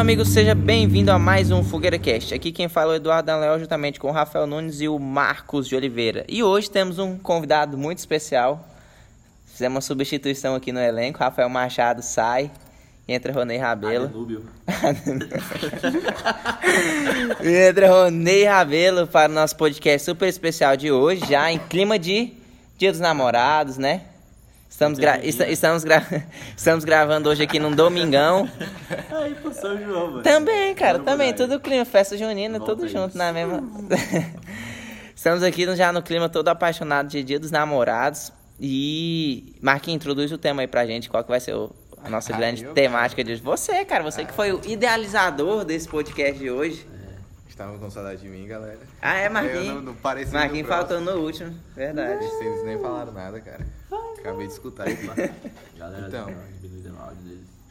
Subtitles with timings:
[0.00, 2.32] Amigo, seja bem-vindo a mais um Fogueira Cast.
[2.32, 5.68] Aqui quem fala é o Eduardo Leão, juntamente com o Rafael Nunes e o Marcos
[5.68, 6.24] de Oliveira.
[6.26, 8.66] E hoje temos um convidado muito especial.
[9.44, 11.18] Fizemos uma substituição aqui no elenco.
[11.18, 12.50] Rafael Machado sai,
[13.06, 14.06] entra Ronei Rabelo.
[14.06, 14.46] Adenúbio.
[17.68, 22.32] Entra Ronei Rabelo para o nosso podcast super especial de hoje, já em clima de
[22.78, 24.00] Dia dos Namorados, né?
[24.80, 26.06] Estamos, gra- esta- estamos, gra-
[26.56, 28.48] estamos gravando hoje aqui num domingão.
[29.10, 30.22] Aí, pô, São João, mano.
[30.22, 32.96] Também, cara, Vamos também, tudo clima, festa junina, Volta tudo isso.
[32.96, 33.62] junto na mesma.
[35.14, 38.32] Estamos aqui já no clima todo apaixonado de Dia dos Namorados.
[38.58, 41.70] E Marquinhos, introduz o tema aí pra gente, qual que vai ser o-
[42.02, 43.42] a nossa Ah, grande eu, temática de hoje.
[43.42, 46.86] Você, cara, você que foi o idealizador desse podcast de hoje.
[47.60, 48.78] Estavam com saudade de mim, galera.
[49.02, 49.66] Ah, é, Eu Marquinhos?
[49.66, 52.24] não, não pareci Marquinhos faltou no último, verdade.
[52.24, 53.66] Vocês nem falaram nada, cara.
[54.18, 55.06] Acabei de escutar aqui.
[55.76, 56.34] Galera, Então.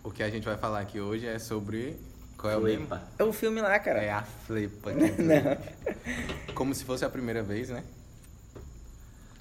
[0.03, 1.99] O que a gente vai falar aqui hoje é sobre.
[2.37, 2.85] Qual é o mesmo?
[2.85, 3.01] Flipa.
[3.17, 3.99] É o filme lá, cara.
[3.99, 4.91] É a flipa.
[4.93, 5.57] né?
[6.53, 7.83] Como se fosse a primeira vez, né?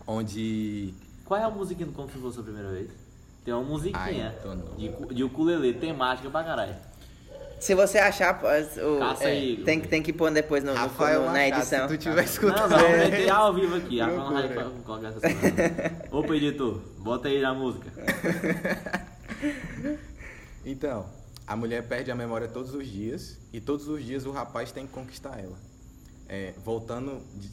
[0.06, 0.94] Onde.
[1.26, 2.91] Qual é a musiquinha do Como Se Fosse a Primeira Vez?
[3.44, 4.76] Tem uma musiquinha Ai, não.
[4.76, 6.74] de, de ukulele, temática pra caralho.
[7.61, 10.77] Se você achar, o- Caça é, aí, tem, que- tem que pôr depois no, no-
[10.78, 11.89] Rafael no- na edição.
[11.89, 12.70] se tu tiver Não, escutando.
[12.70, 14.00] não, vamos meter ao vivo aqui.
[14.00, 14.70] A não vai Procura.
[14.84, 16.03] colocar essa semana.
[16.12, 17.91] Opa, editor, bota aí na música.
[20.65, 21.06] Então,
[21.47, 24.87] a mulher perde a memória todos os dias e todos os dias o rapaz tem
[24.87, 25.56] que conquistar ela.
[26.28, 27.50] É, voltando, de-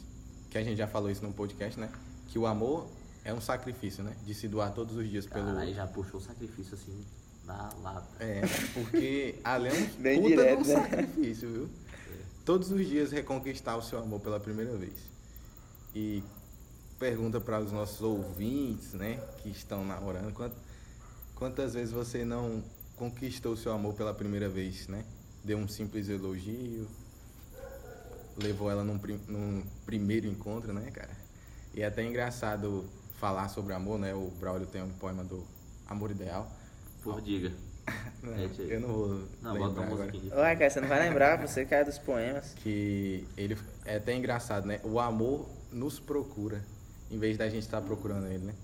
[0.50, 1.88] que a gente já falou isso no podcast, né?
[2.28, 2.86] Que o amor
[3.24, 4.12] é um sacrifício, né?
[4.24, 7.04] De se doar todos os dias pelo Caralho, já puxou o sacrifício assim
[7.46, 8.24] na lata.
[8.24, 8.42] É,
[8.74, 10.74] porque ali é um Bem puta de direto, um né?
[10.74, 11.68] sacrifício, viu?
[12.44, 14.94] Todos os dias reconquistar o seu amor pela primeira vez.
[15.94, 16.22] E
[16.98, 20.54] pergunta para os nossos ouvintes, né, que estão namorando, quant-
[21.34, 22.62] quantas vezes você não
[22.96, 25.04] conquistou o seu amor pela primeira vez, né?
[25.44, 26.86] Deu um simples elogio,
[28.36, 31.16] levou ela num, prim- num primeiro encontro, né, cara?
[31.74, 32.84] E é até engraçado
[33.18, 34.14] falar sobre amor, né?
[34.14, 35.44] O Braulio tem um poema do
[35.86, 36.50] Amor Ideal.
[37.12, 37.52] Por diga.
[38.22, 40.30] Não, É, eu não vou Não, bota uma musiquinha.
[40.30, 42.52] de Ué, cara, você não vai lembrar, você cai dos poemas.
[42.56, 44.80] Que ele é até engraçado, né?
[44.82, 46.64] O amor nos procura,
[47.10, 48.54] em vez da gente estar procurando ele, né?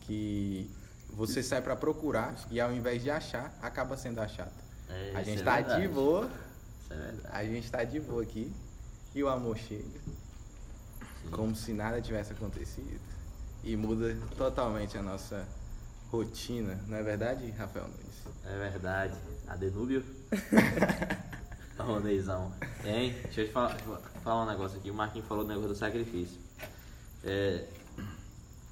[0.00, 0.70] Que
[1.10, 4.52] você sai pra procurar e ao invés de achar, acaba sendo achado.
[4.88, 5.82] É, a gente é tá verdade.
[5.82, 6.30] de boa,
[6.82, 7.28] Isso é verdade.
[7.32, 8.52] a gente tá de boa aqui
[9.14, 9.84] e o amor chega,
[11.30, 13.00] como se nada tivesse acontecido
[13.64, 15.46] e muda totalmente a nossa
[16.10, 18.16] rotina, não é verdade, Rafael Nunes?
[18.44, 19.14] É verdade.
[19.46, 20.04] Adenúbio.
[21.78, 22.52] Roneizão.
[22.84, 23.14] Hein?
[23.24, 23.76] Deixa eu te falar,
[24.22, 24.90] falar um negócio aqui.
[24.90, 26.38] O Marquinhos falou do negócio do sacrifício.
[27.22, 27.64] É,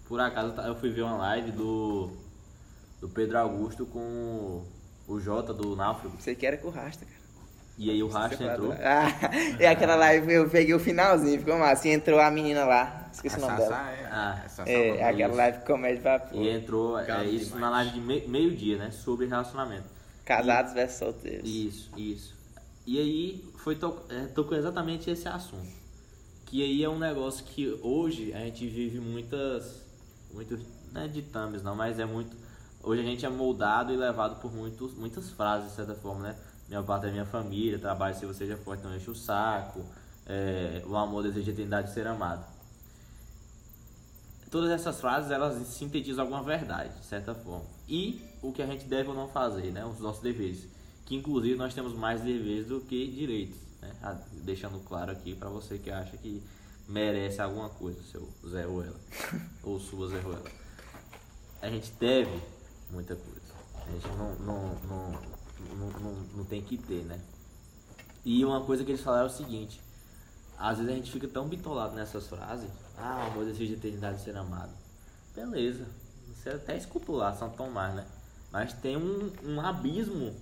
[0.07, 2.11] por acaso eu fui ver uma live do,
[3.01, 4.65] do Pedro Augusto com
[5.07, 6.21] o Jota do Náufrago.
[6.21, 7.24] Você que era com o Rasta, cara.
[7.77, 8.73] E aí o Rasta entrou.
[8.73, 9.07] Ah,
[9.59, 11.89] e aquela live eu peguei o finalzinho, ficou massa.
[11.89, 13.91] E entrou a menina lá, esqueci a o nome Sassá dela.
[13.91, 15.37] é, Ah, é Sassá É, aquela isso.
[15.39, 16.41] live comédia pra pôr.
[16.41, 17.61] E entrou é, isso demais.
[17.61, 18.91] na live de me- meio-dia, né?
[18.93, 19.85] Sobre relacionamento.
[20.25, 21.49] Casados versus solteiros.
[21.51, 22.35] Isso, isso.
[22.87, 25.67] E aí foi to é, tocou exatamente esse assunto.
[26.47, 29.83] Que aí é um negócio que hoje a gente vive muitas.
[30.33, 30.61] Muitos.
[30.93, 32.37] Não é ditames não, mas é muito.
[32.83, 36.37] Hoje a gente é moldado e levado por muitos, muitas frases, de certa forma, né?
[36.69, 39.85] Minha parte é minha família, trabalho se você seja forte, não enche o saco.
[40.27, 42.45] é, o amor deseja a eternidade de ser amado.
[44.51, 47.67] Todas essas frases, elas sintetizam alguma verdade, de certa forma.
[47.89, 49.85] E o que a gente deve ou não fazer, né?
[49.85, 50.67] Os nossos deveres.
[51.05, 53.57] Que inclusive nós temos mais deveres do que direitos.
[53.83, 53.91] Né?
[54.03, 56.43] Ah, Deixando claro aqui para você que acha que
[56.89, 58.97] merece alguma coisa, seu Zé Ruela.
[59.63, 60.51] ou sua Zé Ruela.
[61.61, 62.41] A gente deve
[62.91, 63.41] muita coisa.
[63.75, 65.21] A gente não, não, não,
[65.77, 67.21] não, não, tem que ter, né?
[68.25, 69.81] E uma coisa que eles falaram é o seguinte.
[70.59, 72.71] Às vezes a gente fica tão bitolado nessas frases.
[72.97, 74.73] Ah, o amor deseja de eternidade de ser amado.
[75.35, 75.87] Beleza.
[76.35, 78.07] Você até escutou lá, São Tomás, né?
[78.53, 80.35] Mas tem um, um abismo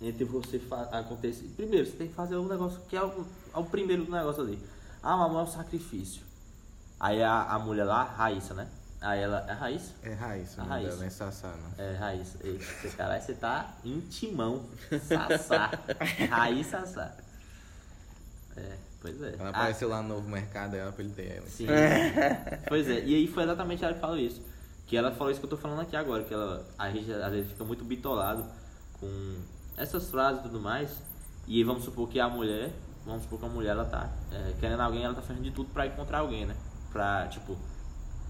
[0.00, 0.60] entre você
[0.92, 1.50] acontecer.
[1.56, 4.58] Primeiro, você tem que fazer o negócio que é o, é o primeiro negócio ali.
[5.02, 6.22] Ah, o amor é um sacrifício.
[7.00, 8.68] Aí a, a mulher lá, Raíssa, né?
[9.04, 9.44] Aí ela.
[9.48, 9.92] É Raíssa?
[10.02, 10.90] É Raíssa, A Raíssa.
[10.90, 11.84] dela, é Sassá, não.
[11.84, 12.38] É, Raíssa.
[12.42, 14.64] Esse caralho, você tá intimão.
[15.06, 15.70] Sassá.
[16.30, 17.12] Raíssa Sassá.
[18.56, 19.34] É, pois é.
[19.38, 21.46] Ela Ah, apareceu lá no novo mercado, eu apelidei ela.
[21.48, 21.66] Sim.
[22.68, 24.40] pois é, e aí foi exatamente ela que falou isso.
[24.86, 27.32] Que ela falou isso que eu tô falando aqui agora, que ela, a gente às
[27.32, 28.44] vezes fica muito bitolado
[29.00, 29.36] com
[29.76, 30.90] essas frases e tudo mais.
[31.46, 32.70] E aí vamos supor que a mulher,
[33.04, 35.68] vamos supor que a mulher ela tá é, querendo alguém, ela tá fazendo de tudo
[35.70, 36.54] pra encontrar alguém, né?
[36.92, 37.58] Pra, tipo,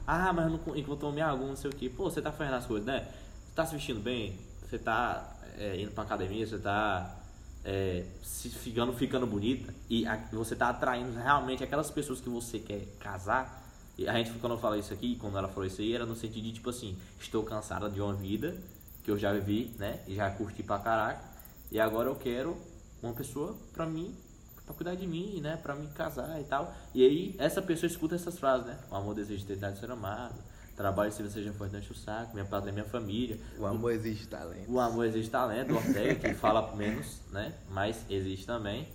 [0.06, 1.89] ah, mas não con- encontrou minha algum, não sei o que.
[1.89, 3.09] Pô, você tá fazendo as coisas, né?
[3.49, 4.39] Você tá se vestindo bem?
[4.62, 6.47] Você tá é, indo pra academia?
[6.47, 7.17] Você tá
[7.65, 12.59] é, se ficando, ficando bonita e a, você tá atraindo realmente aquelas pessoas que você
[12.59, 13.62] quer casar.
[13.97, 16.17] E a gente, quando eu falei isso aqui, quando ela falou isso aí, era no
[16.17, 18.57] sentido de tipo assim: estou cansada de uma vida
[19.05, 20.00] que eu já vivi, né?
[20.07, 21.23] E já curti pra caraca.
[21.71, 22.57] E agora eu quero
[23.03, 24.15] uma pessoa pra mim,
[24.64, 25.56] pra cuidar de mim, né?
[25.56, 26.75] Pra me casar e tal.
[26.94, 28.78] E aí essa pessoa escuta essas frases, né?
[28.90, 30.34] O amor deseja ter idade de ser amado.
[30.76, 33.38] Trabalho se seja importante o saco, minha pátria é minha família.
[33.58, 34.72] O amor exige talento.
[34.72, 37.55] O amor existe talento, o Ortega, que fala menos, né?
[37.70, 38.88] Mas existe também.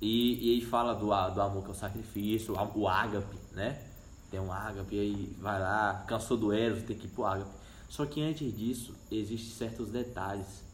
[0.00, 3.82] E, e aí fala do, do amor que é o sacrifício, o ágape, né?
[4.30, 7.50] Tem um ágape, aí vai lá, cansou do Eros, tem que ir pro ágape.
[7.88, 10.64] Só que antes disso, existem certos detalhes,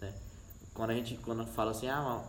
[0.00, 0.12] né?
[0.72, 2.20] Quando a gente quando fala assim, ah,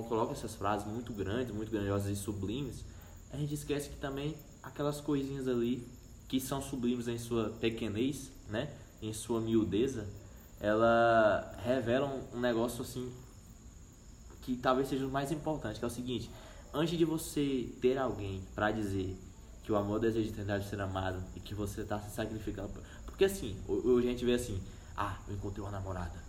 [0.00, 2.84] coloca essas frases muito grandes, muito grandiosas e sublimes,
[3.32, 5.84] a gente esquece que também aquelas coisinhas ali
[6.28, 8.72] que são sublimes em sua pequenez, né?
[9.02, 10.06] Em sua miudeza,
[10.60, 13.12] ela revelam um negócio assim
[14.42, 16.30] que talvez seja o mais importante, que é o seguinte:
[16.72, 19.16] antes de você ter alguém para dizer
[19.64, 22.72] que o amor deseja tentar de ser amado e que você está se sacrificando,
[23.04, 24.60] porque assim, hoje a gente vê assim:
[24.96, 26.22] ah, eu encontrei uma namorada,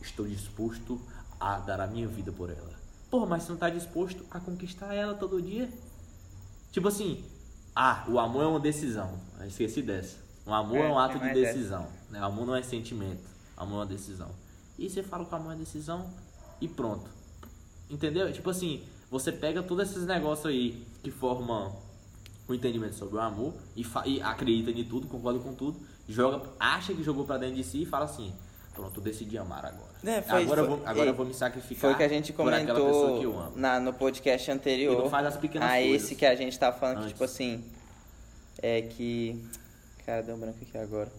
[0.00, 1.00] estou disposto
[1.40, 2.78] a dar a minha vida por ela.
[3.10, 5.68] Porra, mas você não está disposto a conquistar ela todo dia?
[6.70, 7.24] Tipo assim,
[7.74, 9.18] ah, o amor é uma decisão.
[9.40, 10.18] Eu esqueci dessa.
[10.46, 11.88] O amor é, é um ato de decisão.
[12.10, 12.20] Né?
[12.20, 13.28] O amor não é sentimento.
[13.56, 14.30] O amor é uma decisão.
[14.78, 16.08] E você fala que o amor é decisão
[16.60, 17.10] e pronto.
[17.88, 18.32] Entendeu?
[18.32, 21.76] Tipo assim, você pega todos esses negócios aí que formam
[22.46, 26.94] o entendimento sobre o amor e, e acredita em tudo, concorda com tudo, joga, acha
[26.94, 28.32] que jogou para dentro de si e fala assim:
[28.74, 29.89] Pronto, eu decidi amar agora.
[30.04, 31.80] É, foi, agora, foi, eu vou, agora eu vou me sacrificar.
[31.80, 34.94] Foi o que a gente comentou na, no podcast anterior.
[34.94, 36.02] E não faz as pequenas a coisas.
[36.02, 37.64] esse que a gente tá falando, que, tipo assim.
[38.62, 39.42] É que.
[40.04, 41.10] Cara, deu um branco aqui agora.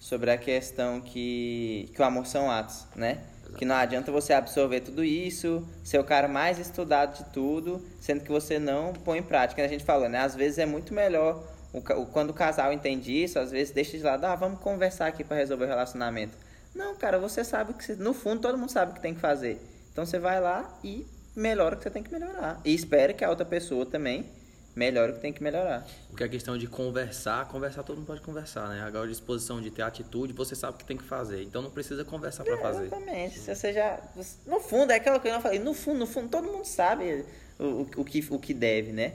[0.00, 3.18] Sobre a questão que, que o amor são atos, né?
[3.56, 8.22] Que não adianta você absorver tudo isso, ser o cara mais estudado de tudo, sendo
[8.22, 9.64] que você não põe em prática.
[9.64, 10.18] A gente falou, né?
[10.18, 14.02] Às vezes é muito melhor o, quando o casal entende isso, às vezes deixa de
[14.02, 16.36] lado, ah, vamos conversar aqui para resolver o relacionamento.
[16.78, 19.60] Não, cara, você sabe que, no fundo, todo mundo sabe o que tem que fazer.
[19.90, 21.04] Então você vai lá e
[21.34, 22.60] melhora o que você tem que melhorar.
[22.64, 24.30] E espere que a outra pessoa também
[24.76, 25.84] melhore o que tem que melhorar.
[26.08, 28.80] Porque a questão de conversar, conversar todo mundo pode conversar, né?
[28.82, 31.42] Agora a disposição de ter atitude, você sabe o que tem que fazer.
[31.42, 32.84] Então não precisa conversar para fazer.
[32.84, 33.40] Exatamente.
[33.40, 34.00] Se você já,
[34.46, 37.24] no fundo, é aquela coisa que eu falei, no fundo, no fundo, todo mundo sabe
[37.58, 39.14] o, o, o, que, o que deve, né?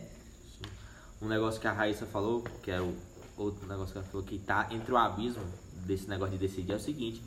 [1.22, 2.94] Um negócio que a Raíssa falou, que é o
[3.38, 5.46] outro negócio que ela falou, que tá entre o abismo
[5.86, 7.24] desse negócio de decidir é o seguinte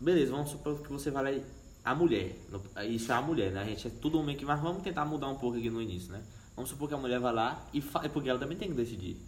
[0.00, 1.44] Beleza, vamos supor que você vai
[1.84, 2.34] a mulher.
[2.88, 3.60] Isso é a mulher, né?
[3.60, 6.10] A gente é tudo homem aqui, mas vamos tentar mudar um pouco aqui no início,
[6.10, 6.22] né?
[6.56, 9.18] Vamos supor que a mulher vai lá e faz, porque ela também tem que decidir.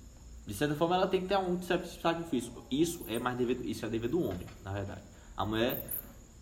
[0.46, 2.52] De certa forma, ela tem que ter um sacrifício.
[2.70, 5.02] Isso é mais dever, isso é dever do homem, na verdade.
[5.36, 5.86] A mulher,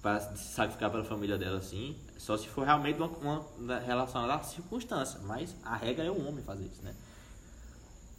[0.00, 4.42] para se sacrificar pela família dela assim, só se for realmente uma, uma relação à
[4.44, 5.18] circunstância.
[5.24, 6.94] Mas a regra é o homem fazer isso, né?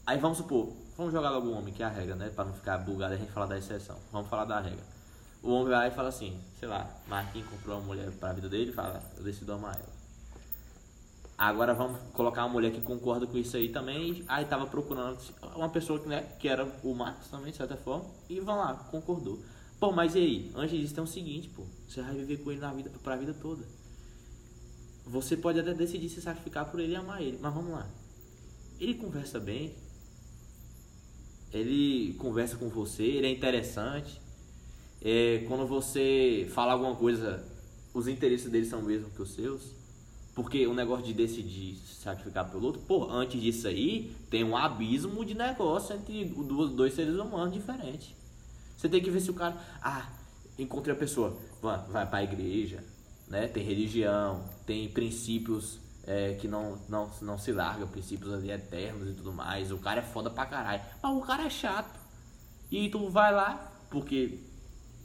[0.06, 2.30] Aí vamos supor, vamos jogar logo o homem, que é a regra, né?
[2.30, 3.98] Para não ficar bugado a gente falar da exceção.
[4.12, 5.01] Vamos falar da regra
[5.42, 8.48] o homem vai e fala assim, sei lá, Marquinhos comprou uma mulher para a vida
[8.48, 10.02] dele fala, eu decido amar ela.
[11.38, 14.24] Agora vamos colocar uma mulher que concorda com isso aí também.
[14.28, 15.18] Aí tava procurando
[15.56, 18.76] uma pessoa que, né, que era o Marcos também, de certa forma, e vão lá,
[18.92, 19.42] concordou.
[19.80, 20.52] Pô, mas e aí?
[20.54, 23.34] Antes disso tem o seguinte, pô, você vai viver com ele na vida, pra vida
[23.34, 23.66] toda.
[25.08, 27.90] Você pode até decidir se sacrificar por ele e amar ele, mas vamos lá.
[28.80, 29.76] Ele conversa bem,
[31.52, 34.21] ele conversa com você, ele é interessante,
[35.02, 37.44] é, quando você fala alguma coisa,
[37.94, 39.82] os interesses deles são mesmo que os seus.
[40.34, 45.26] Porque o negócio de decidir sacrificar pelo outro, pô, antes disso aí, tem um abismo
[45.26, 48.16] de negócio entre dois seres humanos diferentes.
[48.78, 49.58] Você tem que ver se o cara.
[49.82, 50.10] Ah,
[50.58, 52.84] encontrei a pessoa, vai, vai pra igreja,
[53.28, 53.48] né?
[53.48, 59.14] Tem religião, tem princípios é, que não, não, não se larga, princípios ali eternos e
[59.14, 59.72] tudo mais.
[59.72, 60.82] O cara é foda pra caralho.
[61.04, 62.00] Mas o cara é chato.
[62.72, 64.40] E tu vai lá, porque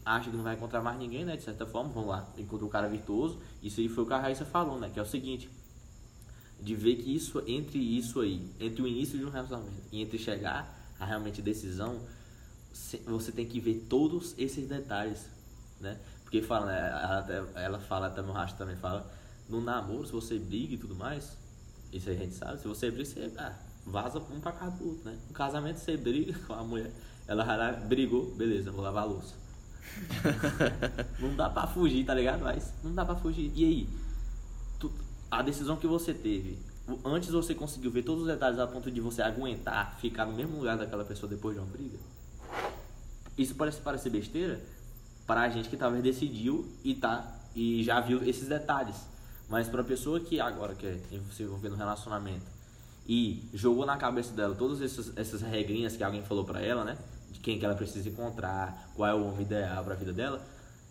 [0.07, 1.37] acha que não vai encontrar mais ninguém, né?
[1.37, 3.39] De certa forma, vamos lá, encontra um cara virtuoso.
[3.61, 4.89] Isso aí foi o que a Raíssa falou, né?
[4.89, 5.51] Que é o seguinte,
[6.61, 10.17] de ver que isso, entre isso aí, entre o início de um relacionamento e entre
[10.17, 12.01] chegar a realmente decisão,
[13.05, 15.27] você tem que ver todos esses detalhes,
[15.81, 15.99] né?
[16.23, 16.89] Porque fala, né?
[16.89, 19.13] Ela, ela fala, até no rastro também fala,
[19.49, 21.37] no namoro, se você briga e tudo mais,
[21.93, 24.89] isso aí a gente sabe, se você briga, você ah, vaza um pra casa do
[24.89, 25.19] outro, né?
[25.27, 26.93] No casamento você briga com a mulher,
[27.27, 29.46] ela brigou, beleza, vou lavar a louça
[31.19, 32.43] não dá pra fugir, tá ligado?
[32.43, 33.53] Mas não dá pra fugir.
[33.55, 33.89] E aí?
[34.79, 34.91] Tu,
[35.31, 36.59] a decisão que você teve,
[37.05, 40.57] antes você conseguiu ver todos os detalhes a ponto de você aguentar ficar no mesmo
[40.59, 41.99] lugar daquela pessoa depois de uma briga?
[43.37, 44.61] Isso parece parecer besteira
[45.27, 48.97] para a gente que talvez decidiu e tá e já viu esses detalhes.
[49.49, 51.01] Mas pra pessoa que agora quer
[51.33, 52.45] se envolver no relacionamento
[53.09, 56.99] e jogou na cabeça dela todas essas, essas regrinhas que alguém falou pra ela, né?
[57.31, 60.45] De quem que ela precisa encontrar, qual é o homem ideal pra vida dela,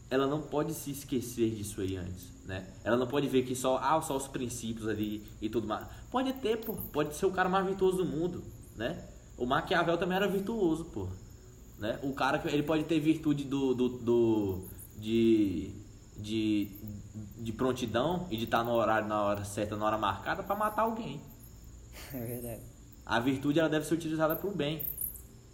[0.10, 2.68] ela não pode se esquecer disso aí antes, né?
[2.84, 5.88] Ela não pode ver que só, ah, só os princípios ali e tudo mais.
[6.12, 8.44] Pode ter, pô, pode ser o cara mais virtuoso do mundo,
[8.75, 9.04] né?
[9.38, 11.08] O Maquiavel também era virtuoso, pô.
[11.77, 12.00] Né?
[12.04, 15.72] O cara que ele pode ter virtude do, do, do de,
[16.18, 16.72] de,
[17.38, 20.84] de prontidão e de estar no horário na hora certa, na hora marcada pra matar
[20.84, 21.20] alguém.
[22.13, 22.62] É verdade.
[23.06, 24.84] A virtude ela deve ser utilizada para o bem,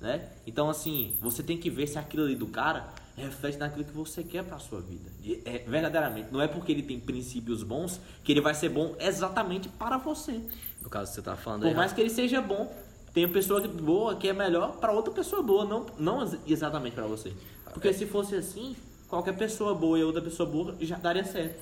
[0.02, 0.30] né?
[0.46, 4.24] Então assim, você tem que ver se aquilo ali do cara reflete naquilo que você
[4.24, 5.10] quer para sua vida.
[5.46, 9.70] É, verdadeiramente, não é porque ele tem princípios bons que ele vai ser bom exatamente
[9.70, 10.42] para você.
[10.82, 12.74] No caso que você tá falando Por aí, mais que ele seja bom,
[13.14, 17.06] tem pessoa boa que é melhor para outra pessoa boa, não, não ex- exatamente para
[17.06, 17.34] você.
[17.74, 18.76] Porque se fosse assim,
[19.08, 21.62] qualquer pessoa boa e outra pessoa boa já daria certo.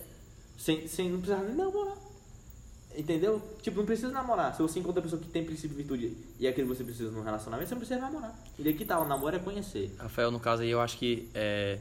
[0.58, 1.98] Sem, sem não precisar nem namorar.
[2.98, 3.41] Entendeu?
[3.62, 4.53] Tipo, não precisa namorar.
[4.55, 6.84] Se você encontra uma pessoa que tem princípio e virtude e é aquilo que você
[6.84, 8.34] precisa num relacionamento, você não precisa namorar.
[8.58, 9.93] E daí que tá, o namoro é conhecer.
[10.00, 11.77] Rafael, no caso aí, eu acho que é,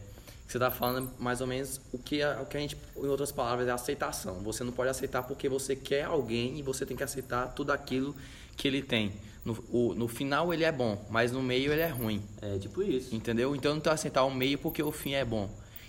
[0.47, 3.33] você tá falando mais ou menos o que, a, o que a gente, em outras
[3.33, 4.35] palavras, é aceitação.
[4.43, 8.15] Você não pode aceitar porque você quer alguém e você tem que aceitar tudo aquilo
[8.57, 9.13] que ele tem.
[9.45, 12.23] No, o- no final ele é bom, mas no meio ele é ruim.
[12.43, 13.15] É tipo isso.
[13.15, 13.57] Entendeu?
[13.57, 15.49] Então eu não tenho que aceitar o meio porque o fim é bom.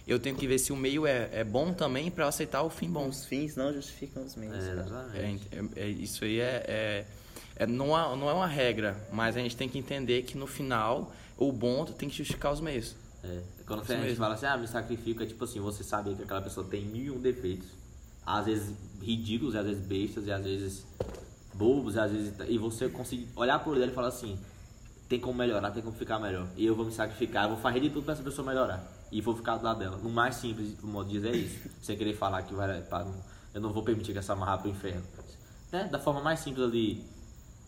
[0.10, 2.90] Eu tenho que ver se o meio é, é bom também para aceitar o fim
[2.90, 3.08] bom.
[3.08, 4.56] Os fins não justificam os meios.
[4.56, 5.20] É.
[5.20, 7.06] É, é- é- isso aí é, é-
[7.56, 10.48] é- não, é, não é uma regra, mas a gente tem que entender que no
[10.48, 12.96] final o bom tem que justificar os meios.
[13.24, 16.16] É, quando Isso a gente fala assim, ah, me sacrifica, é tipo assim, você sabe
[16.16, 17.68] que aquela pessoa tem mil e um defeitos.
[18.26, 18.74] Às vezes
[19.04, 20.86] ridículos, às vezes bestas, e às vezes
[21.54, 22.34] bobos, e às vezes.
[22.48, 24.40] E você conseguir olhar por ele e falar assim,
[25.08, 26.48] tem como melhorar, tem como ficar melhor.
[26.58, 28.98] E eu vou me sacrificar, eu vou fazer de tudo pra essa pessoa melhorar.
[29.12, 29.98] E vou ficar do lado dela.
[29.98, 31.70] No mais simples do modo de dizer é isso.
[31.82, 32.84] Sem querer falar que vai.
[33.54, 35.04] eu não vou permitir que essa amarrar pro inferno.
[35.72, 35.88] Né?
[35.92, 37.06] Da forma mais simples ali,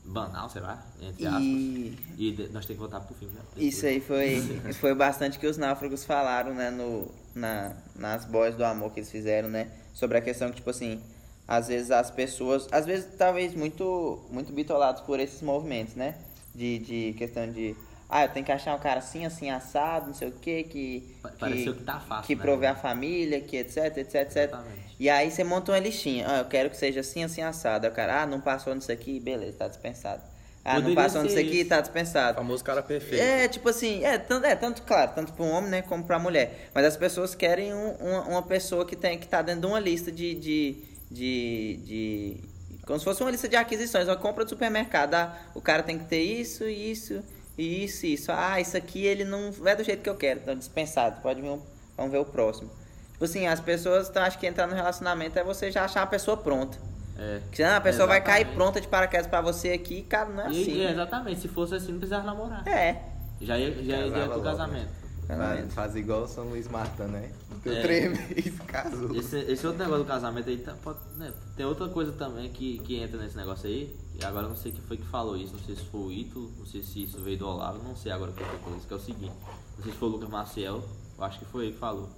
[0.05, 1.41] banal, sei lá, entre aspas.
[1.43, 3.41] E E nós temos que voltar pro filme, né?
[3.57, 4.41] isso aí foi,
[4.73, 9.11] foi bastante que os náufragos falaram, né, no, na, nas boys do amor que eles
[9.11, 9.71] fizeram, né?
[9.93, 11.01] Sobre a questão que, tipo assim,
[11.47, 16.15] às vezes as pessoas, às vezes talvez muito, muito bitolados por esses movimentos, né?
[16.53, 17.75] De, de questão de,
[18.11, 21.15] ah, eu tenho que achar um cara assim, assim, assado, não sei o quê, que...
[21.23, 22.41] Pa- pareceu que tá fácil, Que né?
[22.41, 24.35] provê a família, que etc, etc, etc.
[24.37, 24.81] Exatamente.
[24.99, 26.25] E aí você monta uma listinha.
[26.27, 27.85] Ah, eu quero que seja assim, assim, assado.
[27.87, 30.21] Aí o cara, ah, não passou nisso aqui, beleza, tá dispensado.
[30.63, 31.69] Ah, não Poderia passou ser nisso aqui, isso.
[31.69, 32.35] tá O dispensado.
[32.35, 33.19] famoso cara perfeito.
[33.23, 36.19] É, tipo assim, é tanto, é, tanto claro, tanto para um homem, né, como pra
[36.19, 36.69] mulher.
[36.75, 39.79] Mas as pessoas querem um- uma, uma pessoa que tem que tá dentro de uma
[39.79, 42.37] lista de, de, de, de-
[42.85, 45.15] como se fosse uma lista de aquisições, uma compra de supermercado.
[45.15, 48.31] Ah, o cara tem que ter isso, isso, e isso, isso.
[48.31, 51.21] Ah, isso aqui ele não é do jeito que eu quero, então dispensado.
[51.21, 51.61] Pode vir, um-
[51.97, 52.69] vamos ver o próximo.
[53.13, 56.07] Tipo assim, as pessoas então, acho que entrar no relacionamento é você já achar a
[56.07, 56.77] pessoa pronta.
[57.17, 57.39] É.
[57.51, 58.55] Que ah, a pessoa vai cair Exatamente.
[58.55, 60.71] pronta de paraquedas pra você aqui, cara, não é E- assim.
[60.73, 62.67] e exatamente, se fosse assim, não precisava namorar.
[62.67, 63.01] É.
[63.39, 65.01] Já ia, já ia pro logo, casamento.
[65.27, 67.29] Faz, faz igual o São Luís Marta, né?
[67.63, 67.81] Deu É.
[67.81, 69.15] três meses, casou.
[69.15, 72.79] Esse, esse outro negócio do casamento aí, tá- pode- né, tem outra coisa também que,
[72.79, 73.95] que entra nesse negócio aí.
[74.21, 76.11] E agora eu não sei quem foi que falou isso, não sei se foi o
[76.11, 78.77] Ítalo, não sei se isso veio do Olavo, não sei agora quem foi que falou
[78.77, 79.33] isso, que é o seguinte.
[79.77, 80.83] Não sei se foi o Lucas Maciel,
[81.17, 82.09] eu acho que foi ele que falou.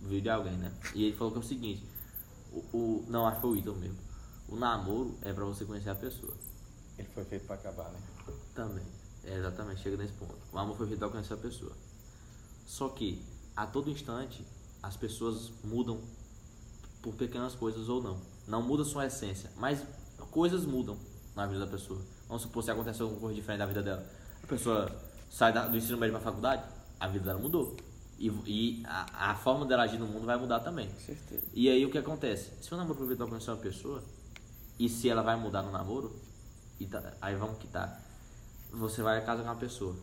[0.00, 0.72] Viu de alguém, né?
[0.94, 1.82] E ele falou que é o seguinte,
[2.52, 3.96] o, o- não, acho que foi o Ítalo mesmo.
[4.48, 6.34] O namoro é pra você conhecer a pessoa.
[6.98, 7.98] Ele foi feito pra acabar, né?
[8.54, 8.84] Também.
[9.24, 10.36] É, exatamente, chega nesse ponto.
[10.52, 11.72] O amor foi feito pra conhecer a pessoa.
[12.66, 13.24] Só que,
[13.56, 14.46] a todo instante,
[14.82, 15.98] as pessoas mudam
[17.02, 18.20] por pequenas coisas ou não.
[18.46, 19.82] Não muda sua essência, mas
[20.30, 20.96] coisas mudam
[21.34, 22.00] na vida da pessoa.
[22.28, 24.06] Vamos supor se aconteceu alguma coisa diferente da vida dela.
[24.42, 24.90] A pessoa
[25.30, 26.62] sai da- do ensino médio pra faculdade,
[26.98, 27.76] a vida dela mudou.
[28.18, 30.88] E, e a, a forma dela agir no mundo vai mudar também.
[30.88, 31.42] Com certeza.
[31.52, 32.50] E aí o que acontece?
[32.62, 34.02] Se o namoro pra conhecer uma pessoa,
[34.78, 36.14] e se ela vai mudar no namoro,
[36.80, 38.00] e tá- aí vamos que tá.
[38.72, 39.94] Você vai casar com uma pessoa.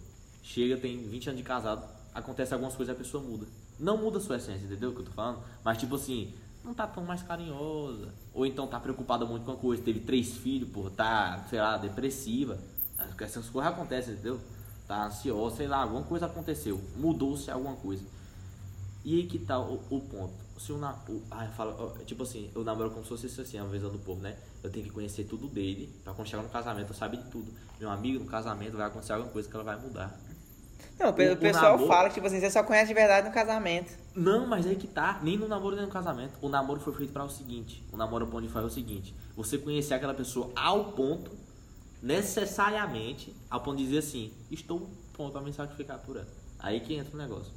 [0.43, 3.47] Chega, tem 20 anos de casado, acontece algumas coisas e a pessoa muda.
[3.79, 5.41] Não muda a sua essência, entendeu o que eu tô falando?
[5.63, 8.13] Mas tipo assim, não tá tão mais carinhosa.
[8.33, 11.77] Ou então tá preocupada muito com a coisa, teve três filhos, porra, tá, sei lá,
[11.77, 12.57] depressiva.
[13.19, 14.39] Essas coisas acontecem, entendeu?
[14.87, 16.79] Tá ansiosa, sei lá, alguma coisa aconteceu.
[16.95, 18.03] Mudou-se alguma coisa.
[19.03, 20.33] E aí que tá o, o ponto.
[20.57, 21.47] Se o, o ah,
[22.05, 24.37] tipo assim, eu namoro como se fosse assim, a visão do povo, né?
[24.63, 27.51] Eu tenho que conhecer tudo dele, pra quando chegar no casamento eu saber de tudo.
[27.79, 30.17] Meu amigo, no casamento vai acontecer alguma coisa que ela vai mudar.
[30.99, 33.33] Não, o, O- pessoal namoro- fala que tipo assim, você só conhece de verdade no
[33.33, 33.97] casamento.
[34.15, 36.33] Não, mas aí que tá, nem no namoro nem no casamento.
[36.41, 39.93] O namoro foi feito para o seguinte: o namoro pode fazer o seguinte, você conhecer
[39.95, 41.31] aquela pessoa ao ponto,
[42.01, 46.27] necessariamente, ao ponto de dizer assim, estou pronto a me sacrificar por ela.
[46.59, 47.51] Aí que entra o negócio.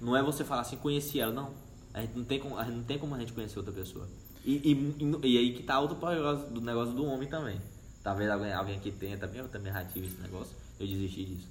[0.00, 1.50] Não é você falar assim, conheci ela, não.
[1.92, 4.06] A gente não tem como, a gente não tem como a gente conhecer outra pessoa.
[4.44, 7.58] E, e, e, aí que tá outro negócio do negócio do homem também.
[8.02, 11.48] Talvez alguém, alguém que tenta, eu também já tive esse negócio, eu desisti disso.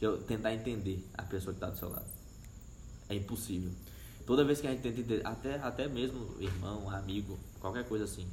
[0.00, 2.06] Eu tentar entender a pessoa que tá do seu lado.
[3.08, 3.70] É impossível.
[4.26, 8.26] Toda vez que a gente tenta entender, até, até mesmo irmão, amigo, qualquer coisa assim.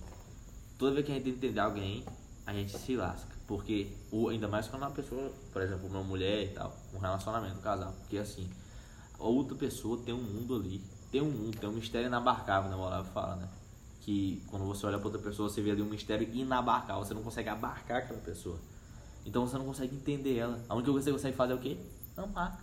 [0.78, 2.06] Toda vez que a gente tenta entender alguém,
[2.46, 3.30] a gente se lasca.
[3.46, 7.58] Porque, o, ainda mais quando uma pessoa, por exemplo, uma mulher e tal, um relacionamento,
[7.58, 7.94] um casal.
[8.00, 8.50] Porque assim,
[9.20, 10.82] outra pessoa tem um mundo ali.
[11.12, 12.76] Tem um mundo, tem um mistério inabarcável, né?
[12.78, 13.50] O Olavo fala, né?
[14.00, 17.04] Que quando você olha pra outra pessoa, você vê ali um mistério inabarcável.
[17.04, 18.58] Você não consegue abarcar aquela pessoa.
[19.26, 20.60] Então você não consegue entender ela.
[20.68, 21.78] A única coisa que você consegue fazer é o quê?
[22.18, 22.62] Amar.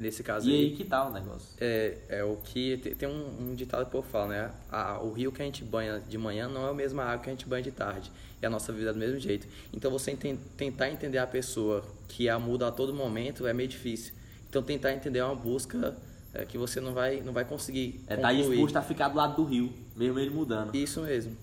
[0.00, 1.50] Nesse caso E aí, aí que tá o negócio.
[1.60, 4.50] é, é o que tem, um, um ditado que o povo fala, né?
[4.72, 7.30] A- o rio que a gente banha de manhã não é a mesma água que
[7.30, 8.10] a gente banha de tarde.
[8.42, 9.46] E a nossa vida é do mesmo jeito.
[9.72, 13.68] Então você enten- tentar entender a pessoa que a muda a todo momento é meio
[13.68, 14.14] difícil.
[14.48, 15.96] Então tentar entender é uma busca
[16.34, 18.50] é, que você não vai, não vai conseguir É tá concluir.
[18.56, 20.74] disposto a ficar do lado do rio, mesmo ele mudando.
[20.74, 21.36] Isso mesmo.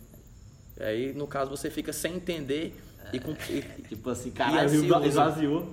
[0.79, 2.75] Aí no caso você fica sem entender
[3.13, 5.69] e, com, e, Tipo assim, E caralho, o rio esvaziou,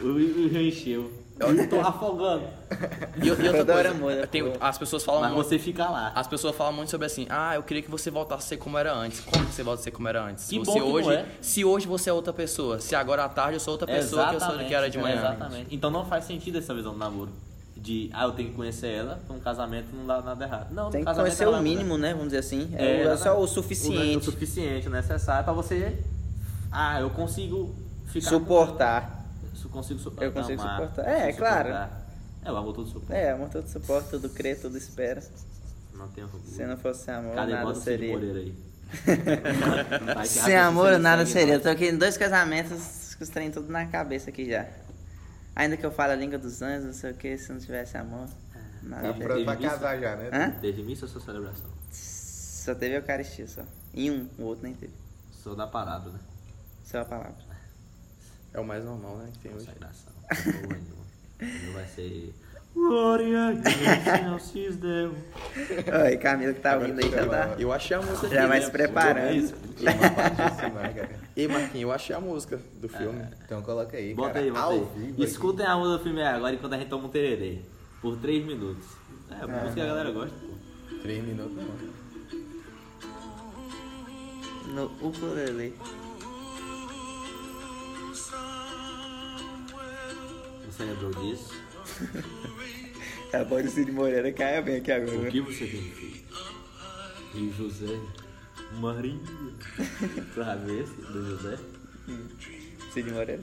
[0.00, 1.12] o rio o rio encheu.
[1.38, 2.44] Eu tô afogando.
[3.22, 6.10] e, e outra coisa, tem- as pessoas falam Mas muito, você fica lá.
[6.14, 8.78] As pessoas falam muito sobre assim, ah, eu queria que você voltasse a ser como
[8.78, 9.20] era antes.
[9.20, 10.46] Como que você volta a ser como era antes?
[10.48, 11.26] Que você bom que não hoje, é.
[11.42, 14.36] se hoje você é outra pessoa, se agora à tarde eu sou outra pessoa que
[14.36, 15.16] eu sou que era de manhã.
[15.16, 15.74] Exatamente.
[15.74, 17.30] Então não faz sentido essa visão do namoro.
[17.76, 20.72] De, ah, eu tenho que conhecer ela, pra um casamento não dá nada errado.
[20.72, 22.12] Não, Tem que casamento conhecer o mínimo, né?
[22.12, 22.70] Vamos dizer assim.
[22.74, 24.24] É, É, o- só o O, o suficiente.
[24.24, 25.98] suficiente, o necessário pra você.
[26.78, 27.74] Ah, eu consigo
[28.06, 28.28] ficar.
[28.28, 29.26] Suportar.
[29.64, 30.24] Eu consigo suportar.
[30.26, 31.04] Eu consigo amar, suportar.
[31.04, 31.68] consigo É, claro.
[31.68, 32.06] suportar.
[32.44, 33.14] É, o amor todo suporta.
[33.16, 35.22] É, amor todo suporte, tudo crê, tudo espera.
[35.94, 36.44] Não tem orgulho.
[36.44, 37.52] Se não fosse amor, Cadê?
[37.52, 38.16] nada o seria.
[38.18, 38.54] Aí.
[40.26, 41.54] Sem amor, nada seria.
[41.54, 44.66] Eu tô aqui em dois casamentos com os trem tudo na cabeça aqui já.
[45.56, 47.96] Ainda que eu fale a língua dos anjos, não sei o que, se não tivesse
[47.96, 48.28] amor,
[48.82, 49.26] nada Tá Teve- teria.
[49.44, 50.28] pronto pra casar já, né?
[50.30, 50.50] Hã?
[50.60, 51.70] Teve missa ou sua celebração?
[51.90, 53.62] Só teve Eucaristia só.
[53.94, 54.92] E um, o outro nem teve.
[55.42, 56.18] Sou da parada, né?
[56.86, 57.34] Só a palavra.
[58.54, 59.28] É o mais normal, né?
[59.32, 59.66] Que tem hoje.
[59.66, 60.12] Consagração.
[60.22, 61.04] Porra nenhuma.
[61.42, 62.32] O meu vai ser.
[62.72, 65.14] Glória a Deus, não se deu.
[66.04, 67.56] Oi, Camila que tá ouvindo aí já tá.
[67.58, 69.28] Eu achei a música Já vai se preparando.
[69.28, 69.54] É isso.
[71.34, 73.26] Ei, Marquinhos, eu achei a música do filme.
[73.44, 74.44] Então coloca aí, Bota cara.
[74.44, 74.78] aí, bota ao aí.
[74.94, 75.24] vivo aqui.
[75.24, 77.60] Escutem a música do filme agora enquanto a gente toma um tererê.
[78.00, 78.86] Por 3 minutos.
[79.30, 80.54] É, a música que a galera gosta, pô.
[81.02, 81.96] Três minutos não.
[84.74, 85.74] No ukulele.
[90.76, 91.54] Você lembrou disso?
[93.32, 95.30] A voz do Cid Moreira caiu bem aqui O agora.
[95.30, 96.26] que você tem feito?
[97.34, 97.98] E o José?
[98.78, 99.18] Maria.
[100.34, 101.58] Pra ver esse do José?
[102.92, 103.42] Cid Moreira.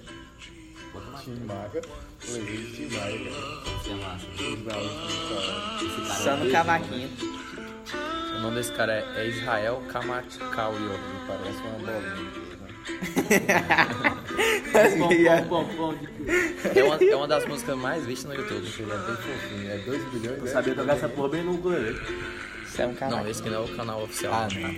[0.93, 1.81] Bota uma Tim Maia.
[2.27, 3.79] O Henrique Tim Maia, cara.
[3.81, 4.25] Você é massa.
[4.69, 5.75] Salão.
[5.77, 7.09] Esse cara Só é no cavaquinho.
[8.35, 10.91] O nome desse cara é, é Israel Kamakauyo.
[10.91, 12.42] Ele parece uma bolinha.
[16.75, 18.65] É uma, é uma das músicas mais vistas no YouTube.
[18.79, 19.71] Ele é bem fofinho.
[19.71, 20.51] É 2 bilhões, Eu né?
[20.51, 21.99] sabia tocar essa porra bem no ukulele.
[22.65, 23.29] Isso é um Não, cavaquinho.
[23.29, 24.33] esse aqui não é o canal oficial.
[24.33, 24.73] Ah, não.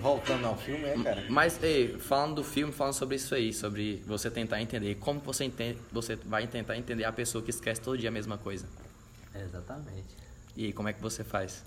[0.00, 1.24] Voltando ao filme, é, cara?
[1.28, 5.44] Mas, ei, falando do filme, falando sobre isso aí, sobre você tentar entender, como você,
[5.44, 8.66] entende, você vai tentar entender a pessoa que esquece todo dia a mesma coisa.
[9.34, 10.08] Exatamente.
[10.56, 11.62] E aí, como é que você faz?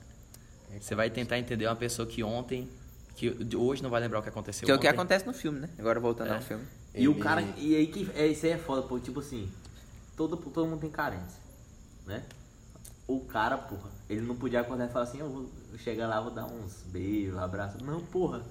[0.80, 2.68] Você vai tentar entender uma pessoa que ontem,
[3.16, 5.60] que hoje não vai lembrar o que aconteceu Que é o que acontece no filme,
[5.60, 5.70] né?
[5.78, 6.36] Agora voltando É.
[6.36, 6.64] ao filme.
[6.96, 7.42] E o cara.
[7.58, 8.10] E aí que.
[8.16, 9.00] É, isso aí é foda, pô.
[9.00, 9.50] Tipo assim.
[10.16, 11.42] Todo, todo mundo tem carência.
[12.06, 12.22] Né?
[13.08, 16.32] O cara, porra, ele não podia acordar e falar assim, eu vou chegar lá, vou
[16.32, 17.82] dar uns beijos, abraços.
[17.82, 18.42] Não, porra.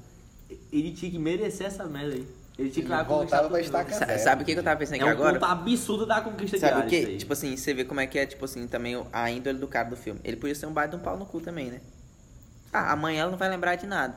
[0.72, 2.26] Ele tinha que merecer essa merda aí.
[2.58, 4.96] Ele tinha que ir lá voltava pra estaca Sabe o que, que eu tava pensando
[4.96, 5.38] É aqui um agora?
[5.40, 6.86] ponto absurdo da conquista Sabe diária.
[6.86, 7.16] o que?
[7.16, 9.66] Tipo assim, você vê como é que é, tipo assim, também o- a índole do
[9.66, 10.20] cara do filme.
[10.22, 11.80] Ele podia ser um baita de um pau no cu também, né?
[12.70, 14.14] Ah, amanhã ela não vai lembrar de nada.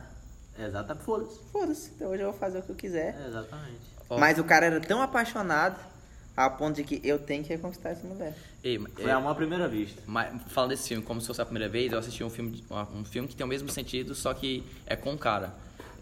[0.57, 1.05] Exatamente.
[1.05, 1.39] Foda-se.
[1.51, 3.15] Foda-se, então hoje eu vou fazer o que eu quiser.
[3.23, 3.79] É, exatamente.
[4.09, 5.79] Mas o cara era tão apaixonado
[6.37, 8.35] a ponto de que eu tenho que reconquistar essa mulher.
[8.63, 10.01] Ei, Foi é, a uma primeira vista.
[10.05, 12.63] mas, falando desse filme, como se fosse a primeira vez, eu assisti um filme, de-
[12.93, 15.53] um filme que tem o mesmo sentido, só que é com o cara.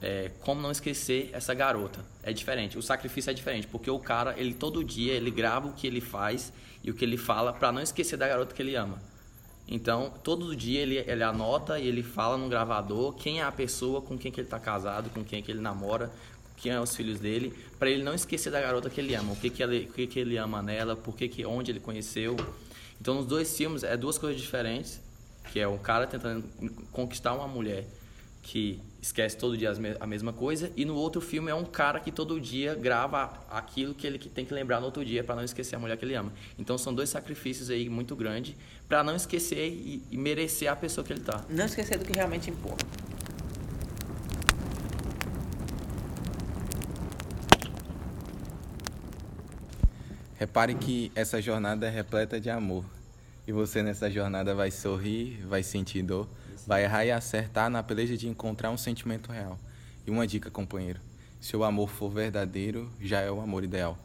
[0.02, 2.02] É, como não esquecer essa garota.
[2.22, 2.78] É diferente.
[2.78, 6.02] O sacrifício é diferente, porque o cara, ele todo dia, ele grava o que ele
[6.02, 6.52] faz
[6.84, 9.00] e o que ele fala pra não esquecer da garota que ele ama.
[9.68, 14.02] Então, todo dia ele, ele anota e ele fala no gravador quem é a pessoa
[14.02, 16.12] com quem que ele tá casado, com quem que ele namora,
[16.58, 19.36] quem é os filhos dele, pra ele não esquecer da garota que ele ama, o
[19.36, 22.36] que que ele, o que que ele ama nela, por que que onde ele conheceu.
[23.00, 25.02] Então, nos dois filmes é duas coisas diferentes,
[25.52, 26.44] que é um cara tentando
[26.92, 27.86] conquistar uma mulher
[28.42, 30.72] que esquece todo dia a mesma coisa.
[30.78, 34.30] E no outro filme é um cara que todo dia grava aquilo que ele que
[34.30, 36.32] tem que lembrar no outro dia para não esquecer a mulher que ele ama.
[36.58, 38.56] Então são dois sacrifícios aí muito grandes
[38.88, 41.44] para não esquecer e, e merecer a pessoa que ele tá.
[41.50, 42.86] Não esquecer do que realmente importa.
[50.40, 52.86] Repare que essa jornada é repleta de amor.
[53.46, 56.26] E você nessa jornada vai sorrir, vai sentir dor,
[56.66, 59.58] vai errar e acertar na peleja de encontrar um sentimento real.
[60.06, 61.00] E uma dica, companheiro:
[61.40, 63.98] se o amor for verdadeiro, já é o amor ideal.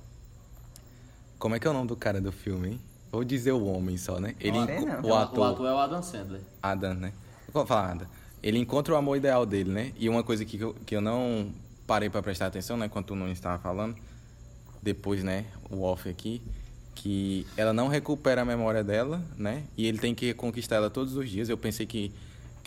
[1.39, 2.81] Como é que é o nome do cara do filme, hein?
[3.11, 4.35] Vou dizer o homem só, né?
[4.41, 5.39] Ele, enco- o ator.
[5.39, 6.41] O ator é o Adam Sandler.
[6.63, 7.13] Adam, né?
[7.47, 8.07] Eu vou falar Adam.
[8.43, 9.93] Ele encontra o amor ideal dele, né?
[9.97, 11.51] E uma coisa que eu, que eu não
[11.87, 12.89] parei pra prestar atenção, né?
[12.89, 13.97] Quando tu não estava falando,
[14.83, 15.47] depois, né?
[15.71, 16.43] O off aqui,
[16.95, 19.63] que ela não recupera a memória dela, né?
[19.77, 21.49] E ele tem que reconquistar ela todos os dias.
[21.49, 22.13] Eu pensei que,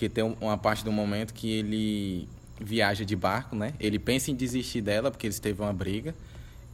[0.02, 2.28] que tem um- uma parte do momento que ele
[2.60, 3.74] viaja de barco, né?
[3.80, 6.16] Ele pensa em desistir dela porque eles teve uma briga.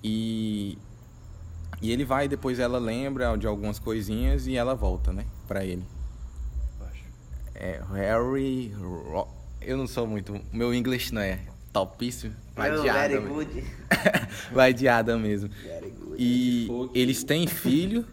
[0.02, 0.78] E
[1.82, 5.26] e ele vai, depois ela lembra de algumas coisinhas e ela volta, né?
[5.46, 5.84] Pra ele.
[7.54, 8.72] É Harry.
[8.80, 9.28] Ro-
[9.60, 10.40] Eu não sou muito.
[10.54, 11.40] Meu inglês não é
[11.74, 12.34] topíssimo.
[12.56, 13.28] Vai de Adam.
[13.28, 13.64] good.
[14.54, 15.50] Vai de Adam mesmo.
[15.64, 16.16] Very good.
[16.18, 18.06] E eles têm filho.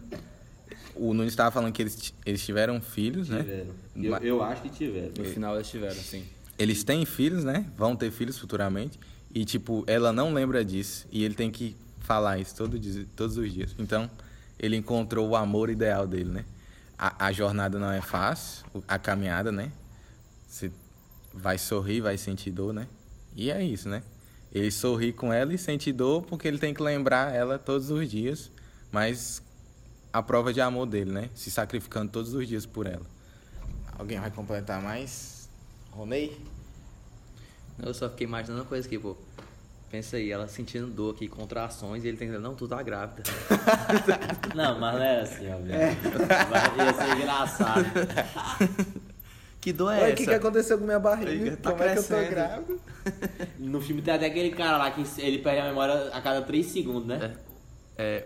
[0.95, 3.39] O Nunes estava falando que eles, eles tiveram filhos, né?
[3.39, 4.21] Tiveram.
[4.21, 5.11] Eu, eu acho que tiveram.
[5.17, 6.25] No final eles tiveram, assim.
[6.57, 7.65] Eles têm filhos, né?
[7.77, 8.99] Vão ter filhos futuramente.
[9.33, 11.05] E, tipo, ela não lembra disso.
[11.11, 13.75] E ele tem que falar isso todo dia, todos os dias.
[13.77, 14.09] Então,
[14.57, 16.45] ele encontrou o amor ideal dele, né?
[16.97, 19.71] A, a jornada não é fácil, a caminhada, né?
[20.47, 20.71] Você
[21.33, 22.87] vai sorrir, vai sentir dor, né?
[23.35, 24.01] E é isso, né?
[24.53, 28.09] Ele sorri com ela e sente dor porque ele tem que lembrar ela todos os
[28.09, 28.49] dias.
[28.89, 29.43] Mas
[30.15, 31.29] a prova de amor dele, né?
[31.35, 33.05] Se sacrificando todos os dias por ela.
[33.99, 35.49] Alguém vai completar mais?
[35.91, 36.39] Ronei?
[37.83, 39.17] Eu só fiquei imaginando uma coisa aqui, pô.
[39.91, 42.81] Pensa aí, ela sentindo dor aqui, contrações, e ele tem que dizer, não, tu tá
[42.81, 43.23] grávida.
[44.55, 45.57] Não, mas não era assim, ó.
[45.57, 45.97] velho.
[46.49, 47.85] Mas Ia ser engraçado.
[49.61, 50.15] Que dor é Oi, o essa?
[50.15, 51.57] que, que aconteceu com minha barriga?
[51.57, 52.29] Tá Como é que eu tô crescendo.
[52.29, 52.75] grávida?
[53.57, 56.63] No filme tem até aquele cara lá que ele perde a memória a cada 3
[56.67, 57.33] segundos, né?
[57.35, 57.54] É,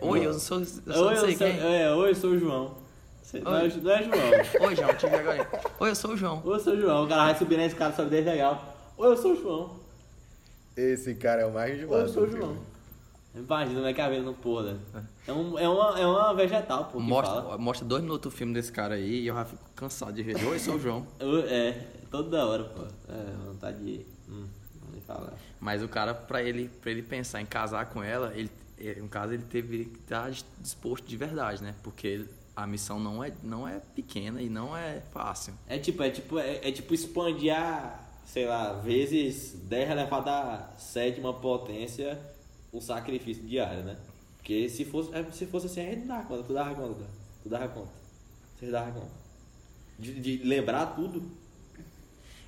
[0.01, 1.59] oi, eu sou, eu sou Oi, não sei eu sou, quem.
[1.59, 2.77] é, oi, eu sou o João.
[3.21, 3.73] Você- Não, é, Oi.
[3.83, 4.19] não é João.
[4.67, 5.41] Oi, João, te vi agora.
[5.41, 5.59] aí.
[5.79, 6.41] Oi, eu sou o João.
[6.43, 7.05] Oi, eu sou o João.
[7.05, 8.75] O cara vai subir na escada, sobe desde legal.
[8.97, 9.79] Oi, eu sou o João.
[10.75, 11.99] Esse cara é o mais Oi, João.
[11.99, 12.57] eu sou o João.
[13.35, 14.75] Imagina como é que a vida não porra.
[15.27, 17.57] É, um, é, uma, é uma vegetal, pô, Mostra, fala.
[17.59, 20.35] mostra dois minutos o filme desse cara aí e eu já fico cansado de ver.
[20.43, 21.05] Oi, eu sou o João.
[21.47, 21.73] É,
[22.09, 22.81] toda hora, pô.
[23.07, 24.05] É, vontade de...
[24.27, 24.47] Hum,
[24.83, 25.33] não nem falar.
[25.59, 28.49] Mas o cara, pra ele, pra ele pensar em casar com ela, ele,
[29.01, 31.75] no caso, ele teve que estar disposto de verdade, né?
[31.83, 35.53] Porque a missão não é, não é pequena e não é fácil.
[35.67, 40.73] É tipo, é tipo, é, é tipo expandir a, sei lá, vezes 10 elevado a
[40.77, 42.19] sétima potência
[42.71, 43.97] o sacrifício diário, né?
[44.37, 47.05] Porque se fosse, é, se fosse assim, a gente dava conta, tu dava conta,
[47.43, 47.99] tu dava conta.
[48.59, 49.11] Vocês davam conta.
[49.97, 51.31] De, de lembrar tudo.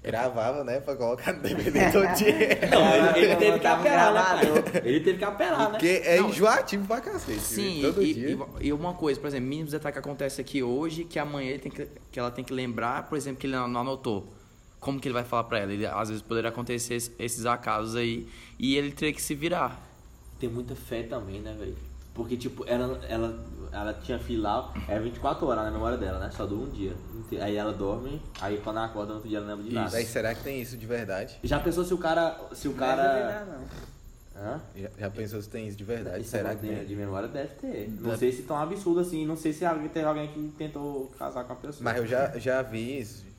[0.04, 0.80] Gravava, né?
[0.80, 2.60] Pra colocar no DVD todo dia.
[2.72, 4.82] Não, ele, ele teve que apelar, né, pai?
[4.84, 5.70] Ele teve que apelar, né?
[5.72, 7.40] Porque é Não, enjoativo pra cacete.
[7.40, 8.38] Sim, Todo e, dia.
[8.62, 11.60] e, e uma coisa, por exemplo, mínimos detalhes que acontece aqui hoje, que amanhã ele
[11.60, 14.34] tem que, que ela tem que lembrar, por exemplo, que ele não não anotou.
[14.80, 15.72] Como que ele vai falar pra ela?
[15.72, 19.80] Ele, às vezes poderia acontecer es- esses acasos aí e ele teria que se virar.
[20.40, 21.76] Tem muita fé também, né, velho?
[22.16, 26.30] Porque, tipo, ela, ela, ela tinha filho lá, é 24 horas na memória dela, né?
[26.32, 26.94] Só dura um dia.
[27.42, 29.96] Aí ela dorme, aí quando ela acorda no outro dia ela lembra de nada.
[29.98, 31.38] Aí será que tem isso de verdade?
[31.44, 32.38] Já pensou se o cara.
[32.54, 33.02] Se o Não cara.
[33.04, 33.92] é não.
[34.44, 34.60] Hã?
[34.76, 36.22] Já, já pensou se tem isso de verdade?
[36.22, 36.86] Isso será é que de, tem?
[36.86, 37.90] de memória deve ter.
[38.00, 41.54] Não sei se tão absurdo assim, não sei se teve alguém que tentou casar com
[41.54, 41.84] a pessoa.
[41.84, 43.31] Mas eu já, já vi isso.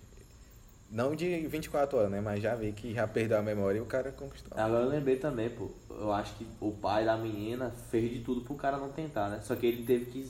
[0.92, 2.20] Não de 24 horas, né?
[2.20, 4.52] Mas já vi que já perdeu a memória e o cara conquistou.
[4.56, 5.70] Agora eu lembrei também, pô.
[5.90, 9.40] Eu acho que o pai da menina fez de tudo pro cara não tentar, né?
[9.42, 10.28] Só que ele teve que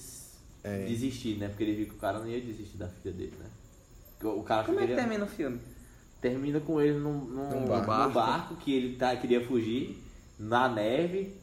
[0.62, 0.84] É.
[0.86, 1.48] desistir, né?
[1.48, 3.46] Porque ele viu que o cara não ia desistir da filha dele, né?
[4.22, 5.60] O cara Como é que termina o filme?
[6.20, 8.12] termina com ele num, num, Num num barco.
[8.14, 8.54] barco.
[8.54, 10.00] que ele tá, queria fugir,
[10.38, 11.36] na neve.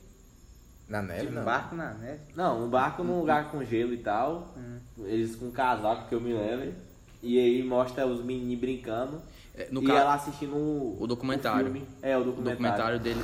[0.88, 1.44] Na neve, Um não.
[1.44, 2.22] barco na neve.
[2.34, 4.56] Não, um barco num lugar com gelo e tal.
[5.00, 6.74] Eles com um casaco que eu me lembro.
[7.22, 9.22] E aí mostra os meninos brincando.
[9.56, 11.66] É, no e ca- ela assistindo o, o documentário.
[11.66, 11.86] filme.
[12.02, 12.58] É, o O documentário.
[12.58, 13.22] documentário dele,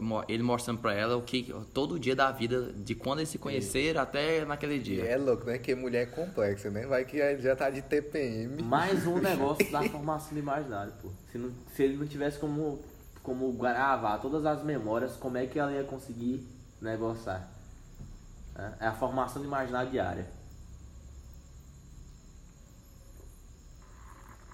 [0.00, 3.38] mo- ele mostrando pra ela o que todo dia da vida, de quando eles se
[3.38, 5.04] conheceram até naquele E dia.
[5.04, 5.56] é louco, né?
[5.58, 6.86] Que mulher é complexa, né?
[6.86, 8.62] Vai que ele já tá de TPM.
[8.62, 11.08] Mais um negócio da formação do imaginário, pô.
[11.32, 12.78] Se, não- se ele não tivesse como,
[13.22, 16.46] como gravar todas as memórias, como é que ela ia conseguir
[16.82, 17.48] negociar?
[18.54, 20.26] É é a formação do imaginário diária.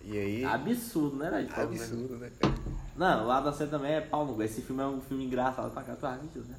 [0.06, 0.44] E aí.
[0.44, 1.48] Absurdo, né, velho?
[1.54, 2.30] Absurdo, né?
[2.40, 2.54] cara?
[2.96, 4.42] Não, o Adam Sandler também é pau no cu.
[4.42, 6.56] Esse filme é um filme engraçado pra cá, tu acha, né?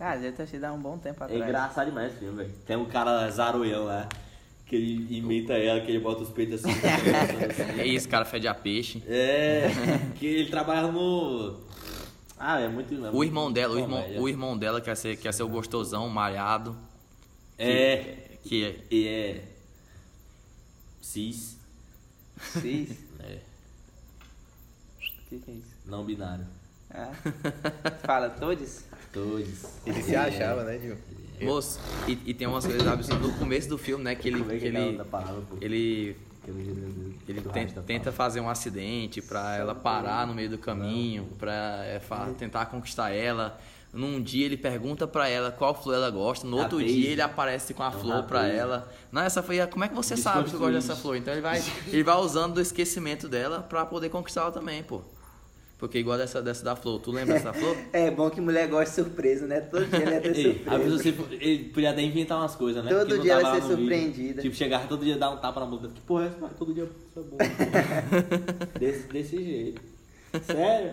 [0.00, 1.42] Ah, deve ter sido há um bom tempo É atrás.
[1.42, 2.54] engraçado demais esse filme, velho.
[2.66, 4.08] Tem um cara zaroião lá,
[4.66, 6.72] que ele imita ela, que ele bota os peitos assim.
[7.78, 9.02] É isso, cara, fede a peixe.
[9.08, 9.68] é,
[10.16, 11.56] que ele trabalha no...
[12.38, 12.94] Ah, é muito...
[12.94, 15.48] é O muito irmão dela, o irmão, o irmão dela quer ser, quer ser o
[15.48, 16.76] gostosão, malhado.
[17.58, 18.76] É, Que é.
[18.94, 19.44] e é...
[21.00, 21.57] Cis,
[22.40, 22.96] Cis?
[23.20, 23.38] é,
[24.98, 25.66] O que, que é isso?
[25.86, 26.46] não binário.
[26.90, 27.10] Ah.
[28.04, 28.84] Fala todos?
[29.12, 29.64] Todos.
[29.86, 30.96] Ele se achava, né, Gil?
[31.40, 34.14] Moço, e, e tem umas coisas absurdas no começo do filme, né?
[34.14, 34.38] Que ele.
[34.40, 36.16] Como é Que que é ele, palavra, ele
[37.28, 37.40] Ele
[37.84, 38.12] tenta fala.
[38.16, 43.10] fazer um acidente pra ela parar no meio do caminho, pra é, fa- tentar conquistar
[43.10, 43.60] ela.
[43.92, 47.72] Num dia ele pergunta pra ela qual flor ela gosta, no outro dia ele aparece
[47.72, 48.86] com a É flor pra ela.
[49.10, 51.16] Não, essa foi a, como é que você sabe que eu gosto dessa flor?
[51.16, 55.00] Então ele vai, ele vai usando do esquecimento dela pra poder conquistar ela também, pô.
[55.78, 57.76] Porque igual dessa, dessa da flor, tu lembra dessa flor?
[57.92, 59.60] É bom que mulher gosta de surpresa, né?
[59.60, 61.02] Todo dia ela ia ter Ei, a pessoa surpresa.
[61.02, 62.90] sempre, ele podia até inventar umas coisas, né?
[62.90, 63.78] Todo Porque dia ela lá ser no vídeo.
[63.78, 64.42] surpreendida.
[64.42, 65.88] Tipo, chegava todo dia dar um tapa na bunda.
[65.88, 66.48] Que porra é essa?
[66.58, 67.36] Todo dia é bom.
[68.78, 69.80] desse, desse jeito.
[70.44, 70.92] Sério?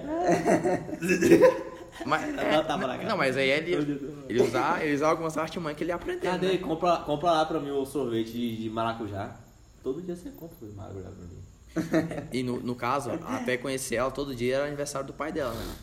[2.05, 5.91] Mas, é, na não, mas aí ele, ele usar, ele usar algumas artimanhas que ele
[5.91, 6.31] aprendeu.
[6.31, 6.53] Cadê?
[6.53, 6.57] Né?
[6.57, 9.35] Compra, compra lá pra mim o sorvete de, de maracujá.
[9.83, 12.27] Todo dia você compra o maracujá pra mim.
[12.33, 15.75] E no, no caso, até conhecer ela, todo dia era aniversário do pai dela, né?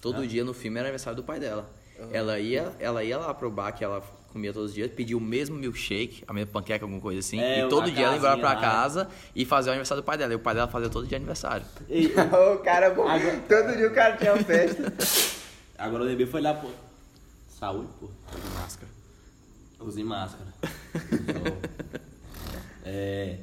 [0.00, 0.26] Todo Ah.
[0.26, 1.70] dia no filme era aniversário do pai dela.
[2.12, 4.02] Ela ia, ela ia lá pro bar que ela
[4.36, 7.40] comia todos os dias, pedia o mesmo milkshake, a mesma panqueca, alguma coisa assim.
[7.40, 8.60] É, e todo dia ela ia embora pra lá.
[8.60, 10.32] casa e fazia o aniversário do pai dela.
[10.34, 11.66] E o pai dela fazia todo dia aniversário.
[11.88, 12.12] Ei,
[12.54, 13.06] o cara bom.
[13.48, 14.92] Todo dia o cara tinha uma festa.
[15.78, 16.68] agora o bebê foi lá, pô.
[17.48, 18.06] Saúde, pô.
[18.06, 18.92] De máscara.
[19.80, 20.52] Use máscara.
[22.84, 23.38] é.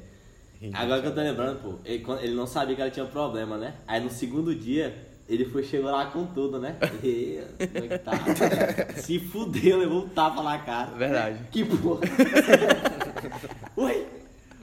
[0.72, 3.74] Agora que eu tô lembrando, pô, ele, ele não sabia que ela tinha problema, né?
[3.86, 4.96] Aí no segundo dia,
[5.28, 6.76] ele foi, chegou lá com tudo, né?
[7.02, 8.12] E, como é que tá?
[9.00, 10.90] Se fudeu, levou um tapa na cara.
[10.92, 11.38] Verdade.
[11.50, 12.00] Que porra.
[13.76, 14.06] Oi.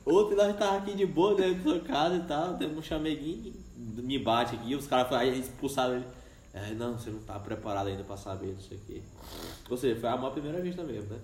[0.06, 3.54] Ontem nós tava aqui de boa dentro da sua casa e tal, temos um chameguinho,
[3.78, 6.06] me bate aqui, os caras foram aí expulsaram ele.
[6.54, 9.02] É, não, você não tá preparado ainda pra saber, não sei o quê.
[9.70, 11.18] Ou seja, foi a maior primeira vez também, né?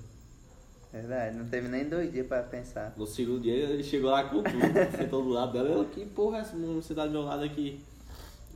[0.93, 2.93] Verdade, não teve nem dois dias pra pensar.
[2.95, 6.37] No segundo dia ele chegou lá com tudo, sentou do lado dela, ela, que porra
[6.37, 6.55] é essa?
[6.55, 7.81] Você tá do meu lado aqui?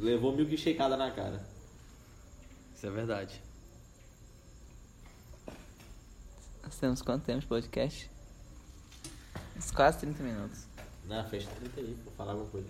[0.02, 1.46] Levou mil que checada na cara.
[2.76, 3.40] Isso é verdade.
[6.64, 8.10] Nós temos quanto tempo de podcast?
[9.56, 10.66] Uns quase 30 minutos.
[11.06, 12.68] Não, fecha 30 aí, vou falar alguma coisa.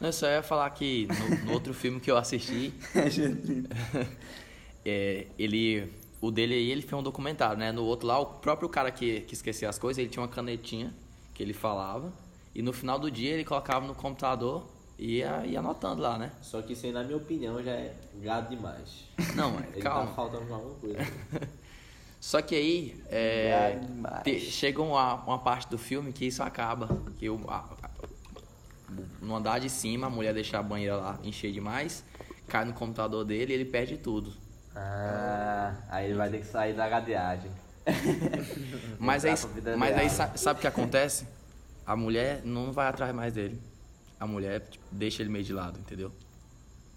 [0.00, 2.72] Não, eu só ia falar que no, no outro filme que eu assisti,
[4.86, 5.92] é, ele.
[6.20, 7.72] O dele aí, ele fez um documentário, né?
[7.72, 10.94] No outro lá, o próprio cara que, que esquecia as coisas, ele tinha uma canetinha
[11.34, 12.12] que ele falava.
[12.54, 16.32] E no final do dia ele colocava no computador e ia, ia anotando lá, né?
[16.42, 19.04] Só que isso aí, na minha opinião, já é gado demais.
[19.34, 20.06] Não, é, Ele calma.
[20.08, 20.98] tá faltando alguma coisa.
[22.20, 24.22] Só que aí é, Gado demais.
[24.24, 26.88] te- chega uma, uma parte do filme que isso acaba.
[27.16, 27.90] Que o, a- a-
[29.22, 32.02] no andar de cima, a mulher deixa a banheira lá encher demais,
[32.48, 34.32] cai no computador dele e ele perde tudo.
[34.74, 37.50] Ah, aí ele vai ter que sair da gadeagem.
[38.98, 39.34] Mas aí,
[39.76, 41.26] mas aí sabe, sabe o que acontece?
[41.86, 43.60] A mulher não vai atrás mais dele.
[44.20, 46.10] A mulher tipo, deixa ele meio de lado, entendeu?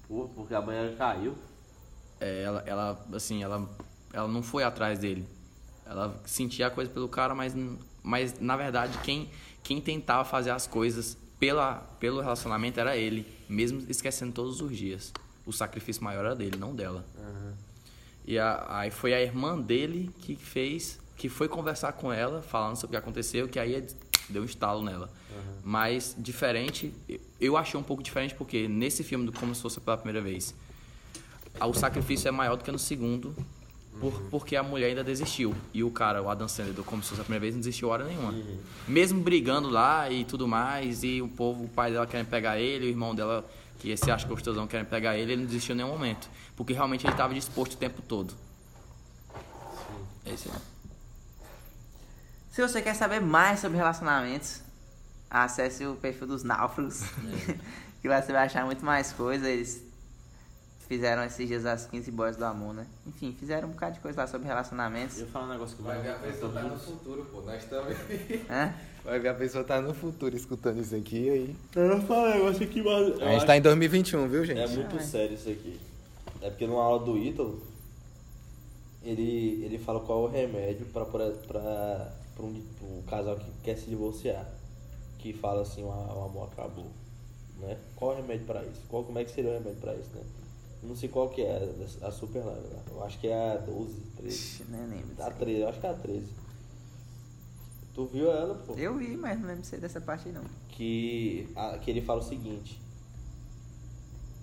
[0.08, 1.36] Pô, porque a banheira caiu.
[2.20, 3.70] É, ela, ela, assim, ela,
[4.14, 5.26] ela não foi atrás dele.
[5.86, 7.56] Ela sentia a coisa pelo cara, mas,
[8.04, 9.30] mas na verdade quem,
[9.64, 15.12] quem tentava fazer as coisas pela, pelo relacionamento era ele, mesmo esquecendo todos os dias.
[15.46, 17.04] O sacrifício maior era dele, não dela.
[18.26, 22.76] E a- aí foi a irmã dele que fez, que foi conversar com ela, falando
[22.76, 23.86] sobre o que aconteceu, que aí
[24.30, 25.10] deu um estalo nela.
[25.64, 26.94] Mas diferente,
[27.40, 30.54] eu achei um pouco diferente porque nesse filme do Como se fosse pela primeira vez,
[31.60, 33.36] o sacrifício é maior do que no segundo,
[34.00, 35.54] por- porque a mulher ainda desistiu.
[35.74, 37.90] E o cara, o Adam Sandler, do Como se fosse a primeira vez, não desistiu
[37.90, 38.34] hora nenhuma.
[38.88, 42.86] Mesmo brigando lá e tudo mais, e o povo, o pai dela querendo pegar ele,
[42.88, 43.48] o irmão dela,
[43.80, 46.30] que se acha gostosão, querendo pegar ele, ele não desistiu em nenhum momento.
[46.56, 48.34] Porque realmente ele estava disposto o tempo todo.
[50.26, 50.60] É isso aí.
[52.52, 54.62] Se você quer saber mais sobre relacionamentos,
[55.32, 57.04] acesse o perfil dos náufragos.
[58.02, 59.48] que lá você vai achar muito mais coisas.
[59.48, 59.82] Eles
[60.88, 62.86] fizeram esses dias as 15 boys do amor, né?
[63.08, 65.20] Enfim, fizeram um bocado de coisa lá sobre relacionamentos.
[65.20, 67.42] Eu falar um negócio que Vai ver a pessoa tá no futuro, pô.
[67.42, 67.96] Nós também.
[68.50, 68.74] Hã?
[69.04, 71.56] Vai ver a pessoa tá no futuro escutando isso aqui aí.
[71.76, 73.22] Eu não falei um negócio aqui, mas.
[73.22, 74.60] A gente tá em 2021, viu, gente?
[74.60, 75.80] É muito sério isso aqui.
[76.40, 77.62] É porque numa aula do Ítalo,
[79.04, 83.46] ele, ele fala qual é o remédio pra, pra, pra, pra um, um casal que
[83.64, 84.46] quer se divorciar.
[85.22, 86.88] Que fala assim, o, o amor acabou.
[87.60, 87.78] né?
[87.96, 88.82] Qual o remédio pra isso?
[88.90, 90.24] Qual, como é que seria o remédio pra isso, né?
[90.84, 92.82] Não sei qual que é a a super leve, né?
[92.90, 94.36] Eu acho que é a 12, 13.
[94.36, 95.24] Ixi, Nem lembro.
[95.24, 96.26] A disso 13, eu acho que é a 13.
[97.94, 98.74] Tu viu ela, pô?
[98.74, 100.44] Eu vi, mas não lembro se dessa parte aí não.
[100.70, 102.82] que, a- que ele fala o seguinte: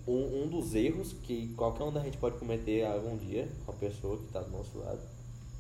[0.07, 3.75] um, um dos erros que qualquer um da gente pode cometer algum dia com a
[3.75, 5.01] pessoa que está do nosso lado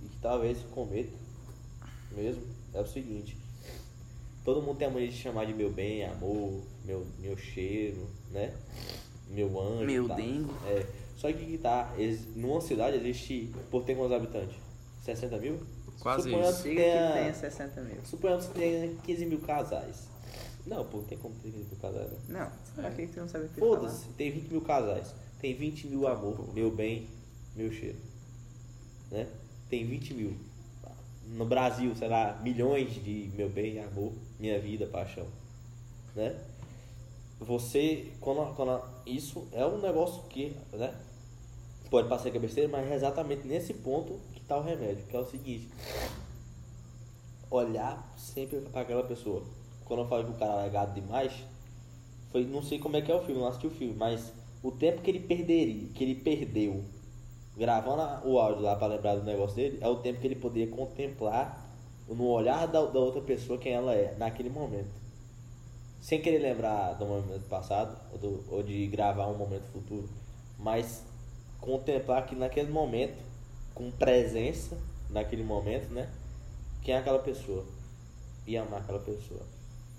[0.02, 1.10] e que talvez cometa
[2.12, 3.36] mesmo é o seguinte:
[4.48, 8.50] todo mundo tem a mania de chamar de meu bem, amor, meu, meu cheiro, né?
[9.28, 9.84] Meu anjo.
[9.84, 10.16] Meu tal.
[10.16, 10.54] dengo.
[10.66, 10.86] É.
[11.18, 14.56] Só que que tá, ex- numa cidade existe, por ter quantos habitantes?
[15.04, 15.60] 60 mil?
[16.00, 16.62] Quase Suponhamos isso.
[16.62, 17.96] que que tenha- tenha 60 mil.
[18.06, 20.08] Suponhamos que tenha 15 mil casais.
[20.66, 22.18] Não, pô, não tem como ter 15 mil casais, né?
[22.28, 25.14] Não, pra que que tu não sabe o que Foda-se, tem 20 mil casais.
[25.42, 27.06] Tem 20 mil amor, meu bem,
[27.54, 27.98] meu cheiro.
[29.10, 29.26] Né?
[29.68, 30.34] Tem 20 mil.
[31.28, 35.26] No Brasil, sei lá, milhões de meu bem, amor, minha vida, paixão.
[36.14, 36.36] Né?
[37.40, 40.94] Você, quando, quando isso é um negócio que, né?
[41.90, 45.16] Pode parecer que é besteira, mas é exatamente nesse ponto que tá o remédio, que
[45.16, 45.68] é o seguinte.
[47.50, 49.42] Olhar sempre para aquela pessoa.
[49.84, 51.32] Quando eu falo que o cara é gado demais,
[52.30, 54.70] foi, não sei como é que é o filme, não assisti o filme, mas o
[54.70, 56.84] tempo que ele perderia, que ele perdeu
[57.58, 60.68] gravando o áudio lá para lembrar do negócio dele, é o tempo que ele poderia
[60.74, 61.66] contemplar
[62.08, 64.88] no olhar da, da outra pessoa quem ela é, naquele momento.
[66.00, 70.08] Sem querer lembrar do momento passado ou, do- ou de gravar um momento futuro,
[70.58, 71.02] mas
[71.60, 73.18] contemplar que naquele momento,
[73.74, 74.76] com presença
[75.10, 76.08] naquele momento, né?
[76.82, 77.64] Quem é aquela pessoa
[78.46, 79.42] e amar aquela pessoa.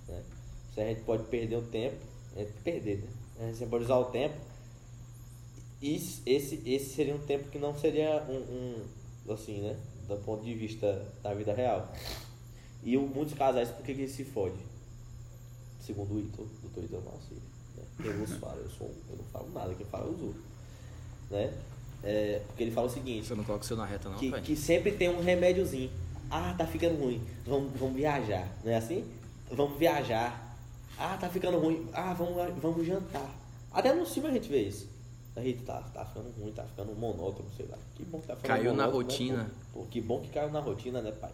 [0.07, 0.23] Né?
[0.73, 1.97] Se a gente pode perder o tempo,
[2.35, 3.09] é perder, né?
[3.41, 4.35] A gente pode usar o tempo.
[5.81, 8.35] Isso, esse, esse seria um tempo que não seria um,
[9.27, 9.77] um assim, né?
[10.07, 11.93] Do ponto de vista da vida real.
[12.83, 14.59] E o, muitos casais, por que que eles se fodem?
[15.79, 17.35] Segundo o Ito, doutor Ito Malci,
[17.77, 17.83] né?
[18.03, 20.35] Eu vos falo, eu, sou, eu não falo nada, quem fala é outros.
[21.29, 21.53] Né?
[22.03, 24.29] É, porque ele fala o seguinte, Você não coloca o seu na reta, não, que,
[24.29, 24.43] velho.
[24.43, 25.91] que sempre tem um remédiozinho.
[26.31, 27.21] Ah, tá ficando ruim.
[27.45, 28.47] Vamos, vamos viajar.
[28.63, 29.03] Não é assim?
[29.51, 30.55] Vamos viajar.
[30.97, 31.87] Ah, tá ficando ruim.
[31.91, 33.35] Ah, vamos, vamos jantar.
[33.71, 34.87] Até no filme a gente vê isso.
[35.43, 37.77] Gente tá, tá ficando ruim, tá ficando monótono, sei lá.
[37.95, 39.51] Que bom que tá ficando Caiu na monótono, né, rotina.
[39.73, 39.79] pô?
[39.79, 41.31] Pô, que bom que caiu na rotina, né, pai?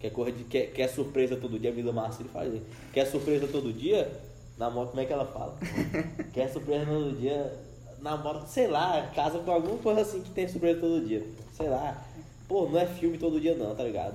[0.00, 2.62] Quer, correr de, quer, quer surpresa todo dia, a Vida Marcelo faz.
[2.92, 4.10] Quer surpresa todo dia?
[4.56, 5.56] Namora, como é que ela fala?
[6.32, 7.56] quer surpresa todo dia?
[8.00, 11.26] Namora, sei lá, casa com alguma coisa assim que tem surpresa todo dia.
[11.52, 12.00] Sei lá.
[12.46, 14.14] Pô, não é filme todo dia não, tá ligado?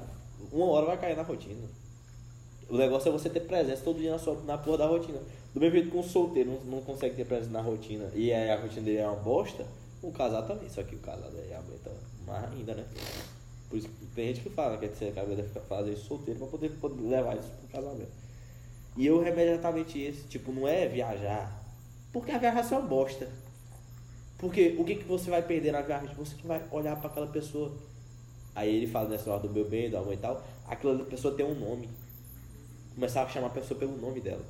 [0.52, 1.67] Uma hora vai cair na rotina.
[2.69, 5.19] O negócio é você ter presença todo dia na, sua, na porra da rotina.
[5.54, 8.50] Do mesmo jeito que um solteiro não, não consegue ter presença na rotina e aí
[8.50, 9.66] a rotina dele é uma bosta,
[10.02, 10.70] o casal também.
[10.70, 11.92] Só que o casal aí aguenta
[12.26, 12.86] mais ainda, né?
[13.70, 17.02] Por isso tem gente que fala que você deve fazer isso solteiro pra poder, poder
[17.02, 18.12] levar isso pro casamento.
[18.96, 20.28] E o remédio é exatamente esse.
[20.28, 21.52] Tipo, não é viajar.
[22.12, 23.28] Porque a viagem é uma bosta.
[24.38, 26.13] Porque o que, que você vai perder na viagem?
[26.16, 27.72] Você que vai olhar pra aquela pessoa.
[28.54, 30.44] Aí ele fala nessa hora do meu bem, do amor e tal.
[30.68, 31.89] Aquela pessoa tem um nome.
[32.94, 34.46] Começar a chamar a pessoa pelo nome dela.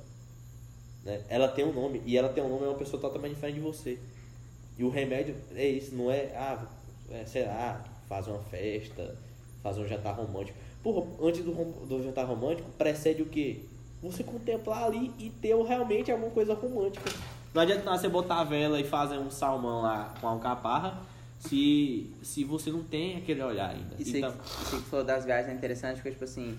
[1.04, 1.22] Né?
[1.30, 2.02] Ela tem um nome.
[2.06, 4.00] E ela tem um nome, é uma pessoa totalmente diferente de você.
[4.78, 6.66] E o remédio é isso, não é, ah,
[7.12, 9.16] é, sei lá, faz uma festa,
[9.62, 10.58] faz um jantar romântico.
[10.82, 13.62] Porra, antes do, do jantar romântico, precede o quê?
[14.02, 17.10] Você contemplar ali e ter realmente alguma coisa romântica.
[17.54, 21.00] Não adianta nada você botar a vela e fazer um salmão lá com alcaparra
[21.39, 23.96] se, se você não tem aquele olhar ainda.
[24.00, 24.34] Isso, então,
[24.70, 26.58] tu falou das viagens é interessante, porque, tipo assim,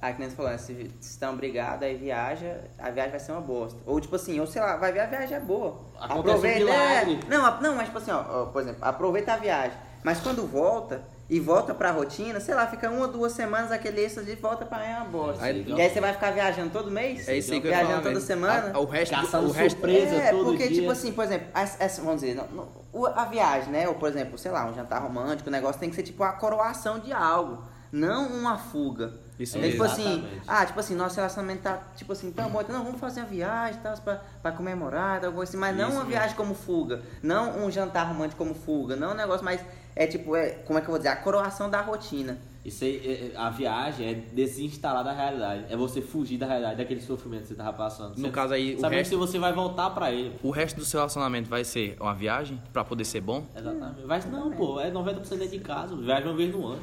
[0.00, 3.32] a que nem você falou, né, se estão brigados, aí viaja, a viagem vai ser
[3.32, 3.78] uma bosta.
[3.86, 5.76] Ou, tipo assim, ou sei lá, vai ver a viagem é boa.
[5.98, 7.20] Acontece um milagre.
[7.26, 9.76] é, não, a- não, mas, tipo assim, ó, ó, por exemplo, aproveita a viagem.
[10.04, 14.30] Mas quando volta, e volta pra rotina, sei lá, fica uma, duas semanas, aquele êxtase
[14.30, 15.44] e volta pra é uma bosta.
[15.44, 17.28] Aí- e aí você vai ficar viajando todo mês?
[17.28, 18.24] É isso aí que Viajando falar, toda velho.
[18.26, 18.70] semana?
[18.72, 20.14] A- o resto, do- Caçando o resto, surpresa.
[20.14, 20.80] é, todo porque, dia.
[20.80, 22.68] tipo assim, por exemplo, as- as- vamos dizer, não-
[23.16, 23.88] a viagem, né?
[23.88, 26.30] Ou, por exemplo, sei lá, um jantar romântico, o negócio tem que ser tipo a
[26.32, 27.64] coroação de algo,
[27.96, 29.12] não uma fuga.
[29.38, 29.72] Isso É, mesmo.
[29.72, 32.98] tipo assim, ah, tipo assim, nosso relacionamento tá, tipo assim, tão bom, então não, vamos
[33.00, 36.10] fazer uma viagem, tal, pra, pra comemorar, alguma assim, mas não Isso uma mesmo.
[36.10, 39.60] viagem como fuga, não um jantar romântico como fuga, não um negócio mais,
[39.94, 42.38] é tipo, é, como é que eu vou dizer, a coroação da rotina.
[42.64, 45.66] isso aí, é- é- a viagem é desinstalar da realidade.
[45.68, 48.16] É você fugir da realidade, daquele sofrimento que você tava passando.
[48.16, 50.34] No Você- caso aí, o Sabendo resto- se você vai voltar pra ele.
[50.42, 53.46] o resto do seu relacionamento vai ser uma viagem pra poder ser bom?
[53.54, 54.02] Exatamente.
[54.06, 55.94] Vai, não, pô, é 90% dentro de casa.
[55.94, 56.82] Viaja uma vez no ano.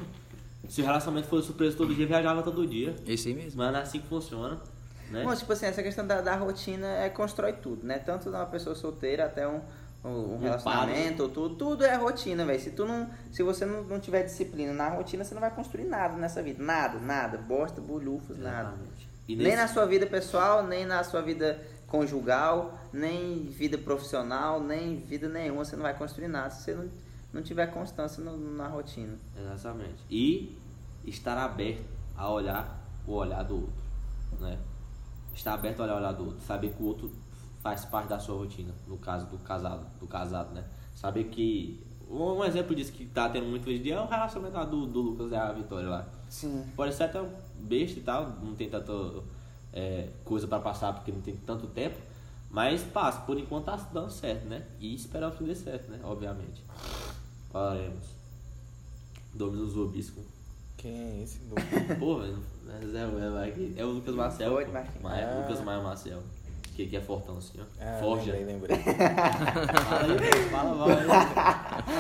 [0.68, 2.95] Se o relacionamento fosse surpresa todo dia, viajava todo dia.
[3.05, 3.57] Esse aí mesmo.
[3.61, 4.59] Mas não é assim que funciona.
[5.11, 5.24] Né?
[5.24, 7.99] Bom, tipo assim, essa questão da, da rotina é constrói tudo, né?
[7.99, 9.59] Tanto de uma pessoa solteira até um,
[10.03, 12.59] um relacionamento, tudo, tudo é rotina, velho.
[12.59, 15.84] Se tu não, se você não, não tiver disciplina na rotina, você não vai construir
[15.86, 18.70] nada nessa vida, nada, nada, bosta, bolhufos, nada.
[18.70, 19.09] Exatamente.
[19.28, 24.59] E Nem nesse- na sua vida pessoal, nem na sua vida conjugal, nem vida profissional,
[24.59, 25.64] nem vida nenhuma.
[25.64, 26.89] Você não vai construir nada se você não,
[27.34, 29.18] não tiver constância no- na rotina.
[29.38, 30.04] Exatamente.
[30.10, 30.58] E
[31.06, 31.84] estar aberto
[32.16, 33.74] a olhar o olhar do outro,
[34.40, 34.58] né?
[35.34, 37.12] Estar aberto a olhar o olhar do outro, saber que o outro
[37.62, 40.64] faz parte da sua rotina, no caso do casado, do casado, né?
[40.96, 44.56] Saber que um exemplo disso que tá tendo muito hoje em dia é o relacionamento
[44.58, 46.08] lá do, do Lucas e a Vitória lá.
[46.30, 46.64] Sim.
[46.76, 48.94] Pode ser até um besta e tal, não tem tanta
[49.72, 51.98] é, coisa pra passar porque não tem tanto tempo,
[52.52, 54.64] mas passa, por enquanto tá dando certo, né?
[54.80, 56.00] E esperamos que dê certo, né?
[56.04, 56.62] Obviamente.
[57.54, 58.04] Oremos.
[59.34, 60.22] Dominus Vobisco.
[60.78, 61.39] Quem é esse?
[61.99, 64.51] Pô, velho, mas é, é, é, é o Lucas Marcel.
[64.54, 64.66] Oi.
[64.66, 65.01] Marquinhos.
[65.01, 65.41] Mas é o Ah.
[65.47, 66.20] Lucas Maia Marcel.
[66.76, 67.64] Que, que é fortão assim, ó.
[67.80, 68.32] Ah, Forja.
[68.32, 68.78] lembrei, lembrei.
[68.84, 71.06] Fala aí, fala mal aí.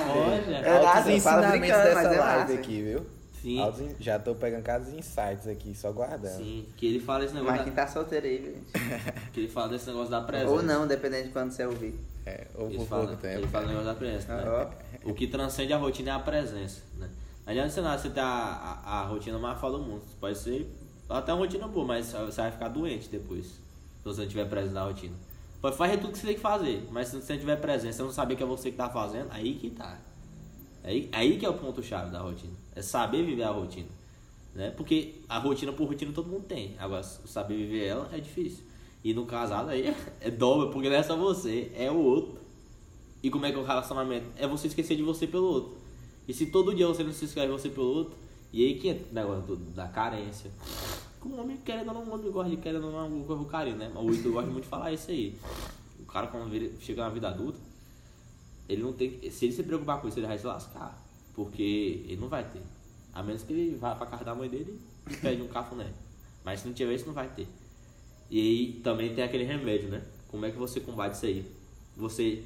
[0.07, 0.51] Forja.
[0.57, 2.53] É Altos fala ensinamentos mas dessa é live massa.
[2.53, 3.05] aqui, viu?
[3.41, 3.59] Sim.
[3.59, 6.37] Altos Já tô pegando cada insights aqui, só guardando.
[6.37, 7.55] Sim, que ele fala esse O negócio.
[7.55, 8.37] Marquinhos Da, tá solteiro aí,
[8.73, 9.21] gente.
[9.31, 10.51] que ele fala desse negócio da presença.
[10.51, 11.93] Ou não, dependendo de quando você ouvir.
[12.25, 13.47] É, ou Ele por fala, pouco ele tempo.
[13.49, 14.69] fala o negócio da presença, né?
[15.05, 17.09] O que transcende a rotina é a presença, né?
[17.45, 20.03] Não adianta você nada você ter a, a, a rotina mais foda do mundo.
[20.19, 20.67] Pode ser
[21.09, 23.45] até uma rotina boa, mas você vai ficar doente depois.
[23.45, 25.15] Se você não tiver presente na rotina.
[25.61, 28.03] Pode fazer tudo que você tem que fazer, mas se você não tiver presente, você
[28.03, 29.97] não saber que é você que tá fazendo, aí que tá.
[30.83, 32.53] Aí, aí que é o ponto-chave da rotina.
[32.75, 33.87] É saber viver a rotina.
[34.53, 34.71] Né?
[34.71, 36.75] Porque a rotina por rotina todo mundo tem.
[36.77, 38.65] Agora, saber viver ela é difícil.
[39.03, 42.42] E no casado aí é dobra, porque não é só você, é o outro.
[43.23, 44.25] E como é que é o relacionamento?
[44.35, 45.77] É você esquecer de você pelo outro.
[46.27, 48.15] E se todo dia você não se esquece de você pelo outro,
[48.51, 50.51] e aí que entra o negócio da carência.
[51.23, 53.89] O homem querendo ou não, o homem gosta de querendo ou não o carinho, né?
[53.95, 55.35] O Ito gosta muito de falar isso aí.
[55.99, 57.57] O cara quando vira- chega na vida adulta,
[58.67, 59.19] ele não tem.
[59.31, 61.01] Se ele se preocupar com isso, ele vai se lascar.
[61.33, 62.61] Porque ele não vai ter.
[63.13, 65.87] A menos que ele vá pra casa da mãe dele e pede um cafuné.
[66.43, 67.47] Mas se não tiver isso, não vai ter.
[68.29, 70.01] E aí também tem aquele remédio, né?
[70.27, 71.45] Como é que você combate isso aí?
[71.95, 72.43] Você,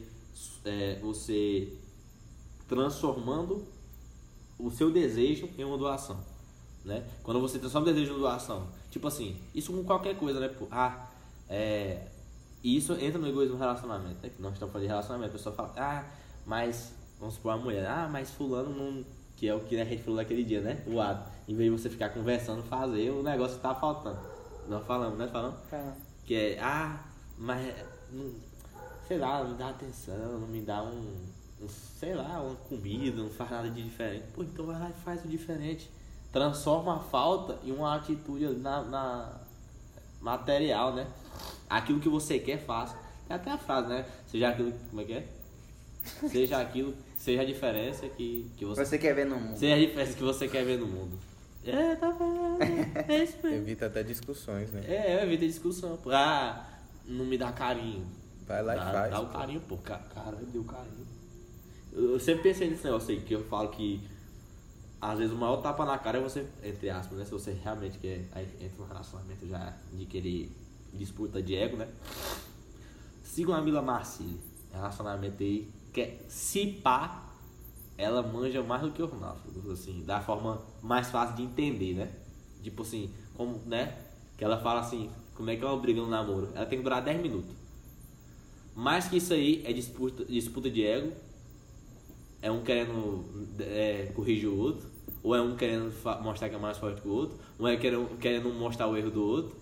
[0.65, 1.73] é, você
[2.67, 3.65] transformando
[4.59, 6.19] o seu desejo em uma doação,
[6.83, 7.07] né?
[7.23, 10.53] Quando você transforma o desejo em uma doação, tipo assim, isso com qualquer coisa, né?
[10.71, 11.07] Ah,
[11.47, 12.07] é,
[12.63, 14.29] isso entra no egoísmo do relacionamento, né?
[14.35, 16.05] Que nós estamos falando de relacionamento, a pessoa fala, ah,
[16.45, 20.01] mas, vamos supor a mulher, ah, mas fulano não, que é o que a gente
[20.01, 20.83] falou naquele dia, né?
[20.87, 24.19] O ato, em vez de você ficar conversando, fazer o negócio que tá faltando.
[24.67, 25.27] Nós falamos, né?
[25.27, 25.59] Falamos?
[26.25, 27.05] Que é, ah,
[27.37, 27.73] mas,
[29.07, 31.25] sei lá, não me dá atenção, não me dá um,
[31.61, 31.67] um,
[31.99, 34.25] sei lá, uma comida, não faz nada de diferente.
[34.33, 35.89] Pô, então vai lá e faz o diferente.
[36.31, 39.41] Transforma a falta em uma atitude na, na
[40.19, 41.07] material, né?
[41.69, 42.97] Aquilo que você quer, faça.
[43.27, 44.05] Tem até a frase, né?
[44.27, 45.27] Seja aquilo, como é que é?
[46.29, 48.85] Seja aquilo, seja a diferença que, que você...
[48.85, 49.57] Você quer ver no mundo.
[49.57, 51.19] Seja a diferença que você quer ver no mundo.
[51.67, 52.59] É, tá vendo?
[53.11, 53.57] É isso mesmo.
[53.57, 54.85] Evita até discussões, né?
[54.87, 55.99] É, é, evita discussão.
[56.05, 56.65] Ah,
[57.05, 58.07] não me dá carinho.
[58.47, 59.37] Vai lá e dá, faz, Dá o pô.
[59.37, 59.77] carinho, pô.
[59.77, 61.05] Ca- Cara, deu carinho.
[61.91, 64.01] Eu, sempre pensei nesse negócio aí, que eu falo que
[65.01, 67.25] às vezes o maior tapa na cara é você, entre aspas, né?
[67.25, 68.25] Se você realmente quer.
[68.31, 70.51] Aí entra no relacionamento já de querer
[70.93, 71.87] disputa de ego, né?
[73.23, 74.39] Sigam a Mila Marcilli.
[74.71, 75.69] Relacionamento aí.
[75.93, 77.25] Que é, se pá,
[77.97, 82.11] ela manja mais do que o Ronaldo, assim, da forma mais fácil de entender, né?
[82.63, 83.97] Tipo assim, como, né?
[84.37, 86.51] Que ela fala assim, como é que é uma briga no namoro?
[86.53, 87.55] Ela tem que durar 10 minutos.
[88.77, 91.11] Mais que isso aí é disputa, disputa de ego.
[92.43, 93.25] É um querendo
[93.59, 94.87] é, corrigir o outro.
[95.23, 97.39] Ou é um querendo mostrar que é mais forte que o outro.
[97.57, 99.55] Ou é querendo, querendo mostrar o erro do outro.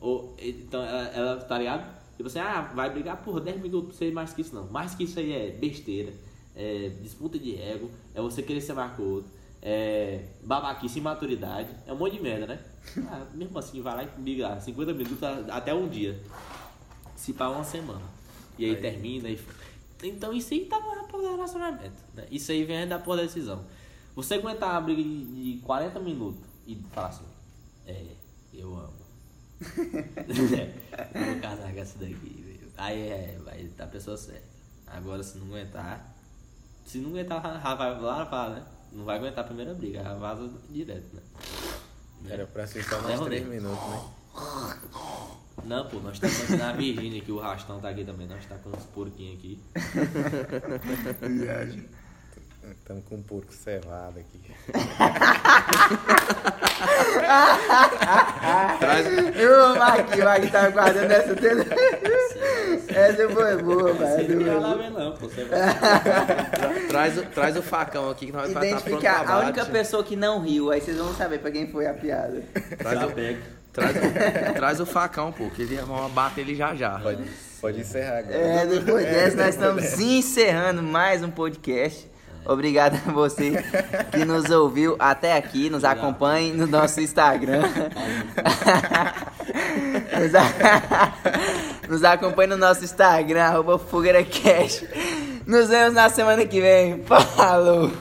[0.00, 2.02] Ou, então ela, ela tá ligado?
[2.16, 4.70] Tipo assim, ah, vai brigar por 10 minutos, sei mais que isso não.
[4.70, 6.12] Mais que isso aí é besteira,
[6.54, 11.70] é disputa de ego, é você querer ser mais que o outro, é babaquice, imaturidade,
[11.84, 12.60] é um monte de merda, né?
[13.08, 16.20] Ah, mesmo assim, vai lá e briga 50 minutos até um dia.
[17.16, 18.21] Se pá uma semana.
[18.58, 19.38] E aí, termina e.
[20.02, 22.02] Então isso aí tá na porra do relacionamento.
[22.14, 22.26] Né?
[22.30, 23.64] Isso aí vem da porra da decisão.
[24.14, 27.24] Você aguentar uma briga de, de 40 minutos e falar assim,
[27.86, 28.04] é,
[28.52, 29.02] eu amo.
[29.62, 32.14] eu vou casar com essa daqui.
[32.14, 32.72] velho.
[32.76, 34.42] Aí é, vai tá a pessoa certa.
[34.86, 36.14] Agora se não aguentar.
[36.84, 37.40] Se não aguentar,
[37.76, 38.66] vai lá fala, né?
[38.92, 41.22] Não vai aguentar a primeira briga, vaza direto, né?
[42.28, 43.46] Era pra ser só É, mais Rodrigo.
[43.46, 44.10] 3 minutos, né?
[45.64, 48.56] Não, pô, nós estamos aqui na Virgínia, que o Rastão tá aqui também, nós tá
[48.62, 49.60] com uns porquinhos aqui.
[52.78, 54.40] Estamos com um porco cevado aqui.
[58.78, 61.64] Traz, Ô, Marquinhos, Marquinhos tá guardando essa dele.
[62.88, 64.40] Essa foi boa, velho.
[64.40, 65.28] não vai lá ver não, pô.
[65.28, 65.60] Você vai...
[66.88, 70.16] traz, o- traz o facão aqui que nós estar pronto Identificar a única pessoa que
[70.16, 72.42] não riu, aí vocês vão saber pra quem foi a piada.
[72.78, 73.61] Traz Já o, pega.
[73.72, 76.98] Traz, o- traz o facão, pô, que ele vamos bater ele já já.
[76.98, 77.24] Pode,
[77.60, 78.36] pode encerrar agora.
[78.36, 82.10] É, depois dessa nós estamos encerrando mais um podcast.
[82.44, 83.52] Obrigado a você
[84.10, 85.70] que nos ouviu até aqui.
[85.70, 87.62] Nos acompanhe no nosso Instagram.
[91.88, 94.88] nos, acompanhe no nosso Instagram, arroba FogueiraCast.
[95.46, 97.04] Nos vemos na semana que vem.
[97.04, 97.92] Falou!